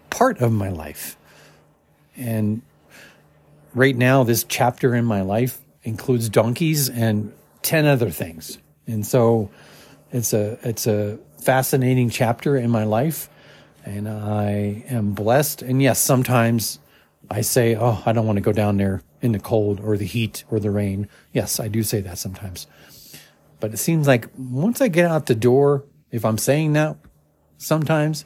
part 0.09 0.41
of 0.41 0.53
my 0.53 0.69
life. 0.69 1.17
And 2.17 2.63
right 3.75 3.97
now, 3.97 4.23
this 4.23 4.45
chapter 4.45 4.95
in 4.95 5.05
my 5.05 5.23
life 5.23 5.59
includes 5.83 6.29
donkeys 6.29 6.89
and 6.89 7.33
10 7.63 7.87
other 7.87 8.11
things. 8.11 8.59
And 8.87 9.05
so 9.05 9.51
it's 10.13 10.33
a, 10.33 10.61
it's 10.63 10.87
a 10.87 11.19
fascinating 11.41 12.09
chapter 12.09 12.57
in 12.57 12.71
my 12.71 12.85
life. 12.85 13.29
And 13.87 14.09
I 14.09 14.85
am 14.88 15.12
blessed. 15.12 15.62
And 15.62 15.81
yes, 15.81 16.01
sometimes 16.01 16.81
I 17.31 17.40
say, 17.40 17.77
Oh, 17.77 18.03
I 18.05 18.12
don't 18.12 18.27
want 18.27 18.37
to 18.37 18.42
go 18.42 18.53
down 18.53 18.77
there 18.77 19.03
in 19.22 19.33
the 19.33 19.38
cold 19.38 19.81
or 19.81 19.96
the 19.96 20.05
heat 20.05 20.44
or 20.51 20.59
the 20.59 20.70
rain. 20.70 21.09
Yes, 21.33 21.59
I 21.61 21.68
do 21.68 21.83
say 21.83 22.01
that 22.01 22.18
sometimes. 22.18 22.66
But 23.61 23.72
it 23.72 23.79
seems 23.79 24.07
like 24.07 24.29
once 24.37 24.81
I 24.81 24.88
get 24.88 25.07
out 25.11 25.27
the 25.27 25.35
door, 25.35 25.85
if 26.11 26.25
I'm 26.25 26.37
saying 26.37 26.75
that 26.75 26.96
sometimes, 27.59 28.25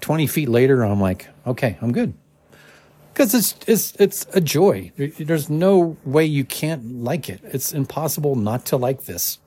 20 0.00 0.26
feet 0.26 0.48
later, 0.48 0.82
I'm 0.82 1.00
like, 1.00 1.28
okay, 1.46 1.76
I'm 1.80 1.92
good. 1.92 2.14
Because 3.12 3.34
it's, 3.34 3.54
it's, 3.66 3.94
it's 3.96 4.26
a 4.34 4.40
joy. 4.40 4.92
There's 4.96 5.48
no 5.48 5.96
way 6.04 6.24
you 6.24 6.44
can't 6.44 7.02
like 7.02 7.28
it. 7.28 7.40
It's 7.44 7.72
impossible 7.72 8.36
not 8.36 8.66
to 8.66 8.76
like 8.76 9.04
this 9.04 9.38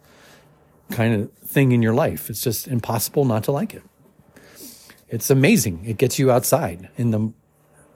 kind 0.89 1.13
of 1.13 1.32
thing 1.34 1.71
in 1.71 1.82
your 1.82 1.93
life. 1.93 2.30
It's 2.30 2.41
just 2.41 2.67
impossible 2.67 3.25
not 3.25 3.43
to 3.45 3.52
like 3.52 3.73
it. 3.73 3.84
It's 5.10 5.30
amazing. 5.30 5.84
It 5.86 5.98
gets 5.98 6.19
you 6.19 6.32
outside. 6.32 6.89
In 6.95 7.12
the 7.12 7.34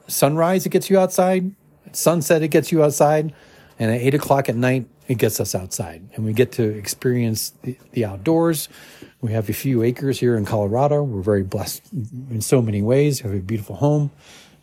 sunrise, 0.07 0.65
it 0.65 0.69
gets 0.69 0.89
you 0.89 0.97
outside. 0.97 1.53
At 1.85 1.95
sunset, 1.95 2.41
it 2.41 2.47
gets 2.47 2.71
you 2.71 2.83
outside. 2.83 3.33
And 3.77 3.91
at 3.91 4.01
eight 4.01 4.13
o'clock 4.13 4.49
at 4.49 4.55
night, 4.55 4.87
it 5.07 5.17
gets 5.19 5.39
us 5.39 5.53
outside. 5.53 6.09
And 6.15 6.25
we 6.25 6.33
get 6.33 6.51
to 6.53 6.63
experience 6.63 7.51
the, 7.61 7.77
the 7.91 8.05
outdoors. 8.05 8.67
We 9.21 9.31
have 9.33 9.49
a 9.49 9.53
few 9.53 9.83
acres 9.83 10.19
here 10.19 10.35
in 10.35 10.45
Colorado. 10.45 11.03
We're 11.03 11.21
very 11.21 11.43
blessed 11.43 11.83
in 11.93 12.41
so 12.41 12.61
many 12.61 12.81
ways. 12.81 13.23
We 13.23 13.29
have 13.29 13.39
a 13.39 13.43
beautiful 13.43 13.75
home 13.75 14.11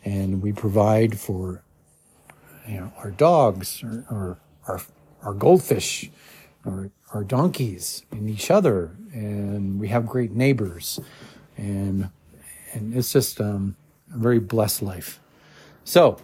and 0.03 0.41
we 0.41 0.51
provide 0.51 1.19
for, 1.19 1.63
you 2.67 2.81
know, 2.81 2.91
our 2.97 3.11
dogs 3.11 3.83
or, 3.83 4.05
or 4.09 4.39
our, 4.67 4.81
our 5.23 5.33
goldfish 5.33 6.09
or 6.65 6.91
our 7.13 7.23
donkeys 7.23 8.03
and 8.11 8.29
each 8.29 8.51
other. 8.51 8.95
And 9.13 9.79
we 9.79 9.87
have 9.89 10.05
great 10.05 10.31
neighbors 10.31 10.99
and, 11.55 12.09
and 12.73 12.93
it's 12.95 13.11
just, 13.11 13.39
um, 13.41 13.75
a 14.13 14.17
very 14.17 14.39
blessed 14.39 14.81
life. 14.81 15.19
So, 15.83 16.17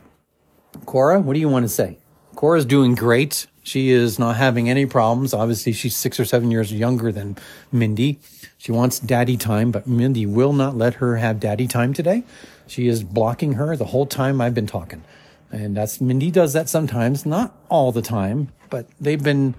Cora, 0.86 1.20
what 1.20 1.34
do 1.34 1.40
you 1.40 1.50
want 1.50 1.64
to 1.64 1.70
say? 1.70 1.98
Cora's 2.36 2.66
doing 2.66 2.96
great. 2.96 3.48
She 3.64 3.90
is 3.90 4.18
not 4.18 4.38
having 4.38 4.70
any 4.70 4.86
problems. 4.86 5.34
Obviously, 5.34 5.74
she's 5.74 5.96
six 5.96 6.20
or 6.20 6.26
seven 6.26 6.52
years 6.52 6.72
younger 6.72 7.12
than 7.12 7.38
Mindy. 7.72 8.20
She 8.58 8.72
wants 8.72 9.00
daddy 9.00 9.38
time, 9.38 9.72
but 9.72 9.88
Mindy 9.88 10.26
will 10.26 10.54
not 10.54 10.78
let 10.78 10.96
her 10.96 11.18
have 11.18 11.40
daddy 11.40 11.68
time 11.68 11.94
today. 11.94 12.24
She 12.68 12.88
is 12.88 13.04
blocking 13.04 13.54
her 13.54 13.76
the 13.76 13.86
whole 13.86 14.06
time 14.06 14.40
I've 14.40 14.54
been 14.54 14.68
talking. 14.68 15.04
And 15.52 15.76
that's 15.76 16.00
Mindy 16.00 16.32
does 16.32 16.54
that 16.54 16.70
sometimes, 16.70 17.26
not 17.26 17.56
all 17.70 17.92
the 17.92 18.02
time, 18.02 18.50
but 18.70 18.88
they've 19.00 19.22
been 19.22 19.56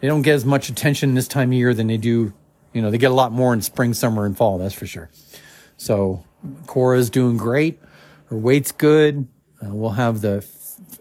they 0.00 0.08
don't 0.08 0.22
get 0.22 0.34
as 0.34 0.44
much 0.44 0.68
attention 0.68 1.14
this 1.14 1.28
time 1.28 1.50
of 1.50 1.54
year 1.54 1.74
than 1.74 1.86
they 1.86 1.96
do. 1.96 2.32
You 2.72 2.82
know, 2.82 2.90
they 2.90 2.98
get 2.98 3.10
a 3.10 3.14
lot 3.14 3.30
more 3.30 3.52
in 3.52 3.60
spring, 3.60 3.94
summer, 3.94 4.24
and 4.24 4.36
fall. 4.36 4.58
That's 4.58 4.74
for 4.74 4.86
sure. 4.86 5.10
So 5.76 6.24
Cora's 6.66 7.10
doing 7.10 7.36
great. 7.36 7.80
Her 8.26 8.36
weight's 8.36 8.72
good. 8.72 9.28
Uh, 9.62 9.74
we'll 9.74 9.90
have 9.90 10.20
the 10.20 10.44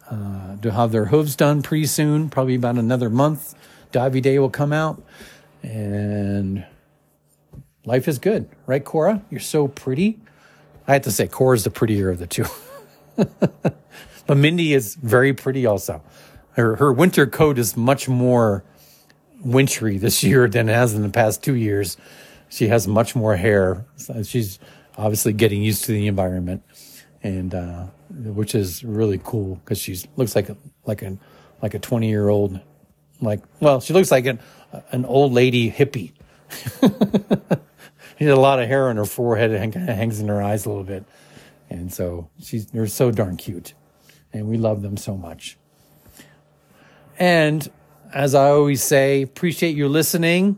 uh, 0.09 0.57
to 0.57 0.71
have 0.71 0.91
their 0.91 1.05
hooves 1.05 1.35
done 1.35 1.61
pretty 1.61 1.85
soon, 1.85 2.29
probably 2.29 2.55
about 2.55 2.77
another 2.77 3.09
month. 3.09 3.55
Divey 3.91 4.21
Day 4.21 4.39
will 4.39 4.49
come 4.49 4.73
out, 4.73 5.01
and 5.63 6.65
life 7.85 8.07
is 8.07 8.19
good, 8.19 8.49
right, 8.65 8.83
Cora? 8.83 9.23
You're 9.29 9.39
so 9.39 9.67
pretty. 9.67 10.19
I 10.87 10.93
have 10.93 11.03
to 11.03 11.11
say, 11.11 11.27
Cora's 11.27 11.63
the 11.63 11.71
prettier 11.71 12.09
of 12.09 12.19
the 12.19 12.27
two. 12.27 12.45
but 13.15 14.37
Mindy 14.37 14.73
is 14.73 14.95
very 14.95 15.33
pretty 15.33 15.65
also. 15.65 16.01
Her 16.53 16.75
her 16.75 16.91
winter 16.91 17.25
coat 17.25 17.57
is 17.57 17.77
much 17.77 18.09
more 18.09 18.63
wintry 19.43 19.97
this 19.97 20.23
year 20.25 20.47
than 20.47 20.69
it 20.69 20.73
has 20.73 20.93
in 20.93 21.01
the 21.01 21.09
past 21.09 21.43
two 21.43 21.55
years. 21.55 21.97
She 22.49 22.67
has 22.67 22.87
much 22.87 23.15
more 23.15 23.37
hair. 23.37 23.85
She's 24.23 24.59
obviously 25.01 25.33
getting 25.33 25.63
used 25.63 25.85
to 25.85 25.91
the 25.91 26.07
environment, 26.07 26.63
and 27.23 27.53
uh, 27.55 27.85
which 28.09 28.53
is 28.53 28.83
really 28.83 29.19
cool 29.23 29.55
because 29.55 29.79
she 29.79 29.97
looks 30.15 30.35
like 30.35 30.49
a 30.49 30.57
like 30.85 31.01
a 31.01 31.17
like 31.61 31.73
a 31.73 31.79
twenty 31.79 32.07
year 32.07 32.29
old, 32.29 32.59
like 33.19 33.41
well, 33.59 33.81
she 33.81 33.93
looks 33.93 34.11
like 34.11 34.25
an 34.25 34.39
an 34.91 35.05
old 35.05 35.33
lady 35.33 35.71
hippie. 35.71 36.13
she 38.19 38.25
has 38.25 38.33
a 38.33 38.39
lot 38.39 38.61
of 38.61 38.67
hair 38.67 38.89
on 38.89 38.97
her 38.97 39.05
forehead 39.05 39.51
and 39.51 39.73
kind 39.73 39.89
of 39.89 39.95
hangs 39.95 40.19
in 40.19 40.27
her 40.27 40.41
eyes 40.41 40.65
a 40.65 40.69
little 40.69 40.83
bit, 40.83 41.03
and 41.69 41.91
so 41.91 42.29
she's 42.39 42.67
they're 42.67 42.85
so 42.87 43.09
darn 43.11 43.37
cute, 43.37 43.73
and 44.31 44.47
we 44.47 44.57
love 44.57 44.83
them 44.83 44.97
so 44.97 45.17
much. 45.17 45.57
And 47.17 47.69
as 48.13 48.35
I 48.35 48.49
always 48.49 48.83
say, 48.83 49.23
appreciate 49.23 49.75
you 49.75 49.87
listening. 49.87 50.57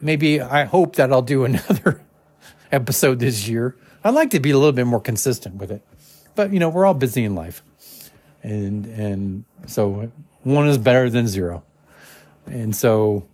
Maybe 0.00 0.40
I 0.40 0.64
hope 0.64 0.94
that 0.96 1.12
I'll 1.12 1.22
do 1.22 1.44
another 1.44 2.02
episode 2.72 3.18
this 3.18 3.48
year. 3.48 3.76
I'd 4.04 4.14
like 4.14 4.30
to 4.30 4.40
be 4.40 4.50
a 4.50 4.58
little 4.58 4.72
bit 4.72 4.86
more 4.86 5.00
consistent 5.00 5.56
with 5.56 5.70
it. 5.70 5.82
But 6.34 6.52
you 6.52 6.60
know, 6.60 6.68
we're 6.68 6.86
all 6.86 6.94
busy 6.94 7.24
in 7.24 7.34
life. 7.34 7.62
And 8.42 8.86
and 8.86 9.44
so 9.66 10.10
one 10.42 10.68
is 10.68 10.78
better 10.78 11.10
than 11.10 11.26
zero. 11.26 11.64
And 12.46 12.74
so 12.74 13.26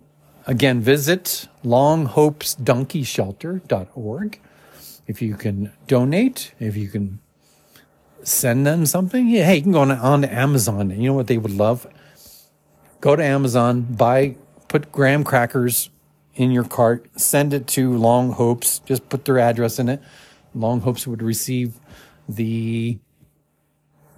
again, 0.47 0.81
visit 0.81 1.47
longhopesdonkeyshelter.org. 1.63 4.39
If 5.07 5.21
you 5.21 5.35
can 5.35 5.71
donate, 5.87 6.53
if 6.59 6.75
you 6.75 6.87
can 6.87 7.19
send 8.23 8.65
them 8.65 8.87
something, 8.87 9.27
yeah, 9.27 9.45
hey, 9.45 9.57
you 9.57 9.61
can 9.61 9.71
go 9.71 9.81
on, 9.81 9.91
on 9.91 10.25
Amazon. 10.25 10.89
You 10.89 11.09
know 11.09 11.13
what 11.13 11.27
they 11.27 11.37
would 11.37 11.55
love? 11.55 11.85
Go 13.01 13.15
to 13.15 13.23
Amazon, 13.23 13.81
buy, 13.81 14.35
put 14.67 14.91
graham 14.91 15.23
crackers 15.23 15.91
in 16.35 16.51
your 16.51 16.63
cart, 16.63 17.07
send 17.15 17.53
it 17.53 17.67
to 17.67 17.95
Long 17.95 18.31
Hopes, 18.31 18.79
just 18.79 19.09
put 19.09 19.25
their 19.25 19.39
address 19.39 19.79
in 19.79 19.89
it. 19.89 20.01
Long 20.53 20.81
Hopes 20.81 21.07
would 21.07 21.21
receive 21.21 21.79
the 22.27 22.99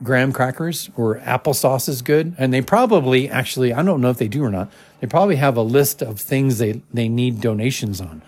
graham 0.03 0.31
crackers 0.31 0.89
or 0.95 1.19
applesauce 1.19 1.89
is 1.89 2.01
good. 2.01 2.35
And 2.37 2.53
they 2.53 2.61
probably 2.61 3.29
actually, 3.29 3.73
I 3.73 3.83
don't 3.83 4.01
know 4.01 4.09
if 4.09 4.17
they 4.17 4.27
do 4.27 4.43
or 4.43 4.49
not, 4.49 4.71
they 4.99 5.07
probably 5.07 5.37
have 5.37 5.57
a 5.57 5.61
list 5.61 6.01
of 6.01 6.19
things 6.19 6.57
they, 6.57 6.81
they 6.93 7.07
need 7.09 7.41
donations 7.41 8.01
on. 8.01 8.21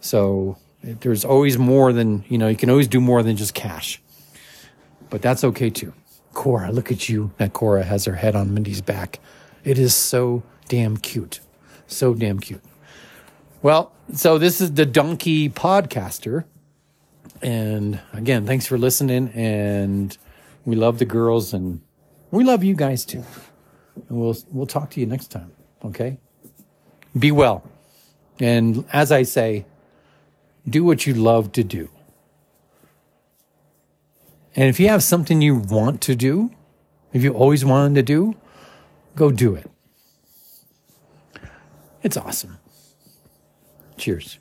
So 0.00 0.58
there's 0.82 1.24
always 1.24 1.58
more 1.58 1.92
than, 1.92 2.24
you 2.28 2.38
know, 2.38 2.48
you 2.48 2.56
can 2.56 2.70
always 2.70 2.88
do 2.88 3.00
more 3.00 3.22
than 3.22 3.36
just 3.36 3.54
cash. 3.54 4.00
But 5.10 5.22
that's 5.22 5.44
okay 5.44 5.70
too. 5.70 5.92
Cora, 6.32 6.72
look 6.72 6.90
at 6.90 7.08
you. 7.08 7.32
That 7.38 7.52
Cora 7.52 7.84
has 7.84 8.04
her 8.06 8.16
head 8.16 8.34
on 8.34 8.52
Mindy's 8.52 8.80
back. 8.80 9.20
It 9.62 9.78
is 9.78 9.94
so 9.94 10.42
damn 10.68 10.96
cute. 10.96 11.40
So 11.86 12.14
damn 12.14 12.40
cute. 12.40 12.62
Well, 13.64 13.92
so 14.12 14.36
this 14.36 14.60
is 14.60 14.74
the 14.74 14.84
Donkey 14.84 15.48
Podcaster. 15.48 16.44
And 17.40 17.98
again, 18.12 18.44
thanks 18.44 18.66
for 18.66 18.76
listening. 18.76 19.30
And 19.30 20.14
we 20.66 20.76
love 20.76 20.98
the 20.98 21.06
girls 21.06 21.54
and 21.54 21.80
we 22.30 22.44
love 22.44 22.62
you 22.62 22.74
guys 22.74 23.06
too. 23.06 23.24
And 23.96 24.20
we'll 24.20 24.36
we'll 24.50 24.66
talk 24.66 24.90
to 24.90 25.00
you 25.00 25.06
next 25.06 25.28
time. 25.28 25.50
Okay? 25.82 26.18
Be 27.18 27.32
well. 27.32 27.66
And 28.38 28.84
as 28.92 29.10
I 29.10 29.22
say, 29.22 29.64
do 30.68 30.84
what 30.84 31.06
you 31.06 31.14
love 31.14 31.50
to 31.52 31.64
do. 31.64 31.88
And 34.54 34.68
if 34.68 34.78
you 34.78 34.90
have 34.90 35.02
something 35.02 35.40
you 35.40 35.54
want 35.54 36.02
to 36.02 36.14
do, 36.14 36.50
if 37.14 37.22
you 37.22 37.32
always 37.32 37.64
wanted 37.64 37.94
to 37.94 38.02
do, 38.02 38.36
go 39.16 39.30
do 39.30 39.54
it. 39.54 39.70
It's 42.02 42.18
awesome. 42.18 42.58
Cheers. 43.96 44.38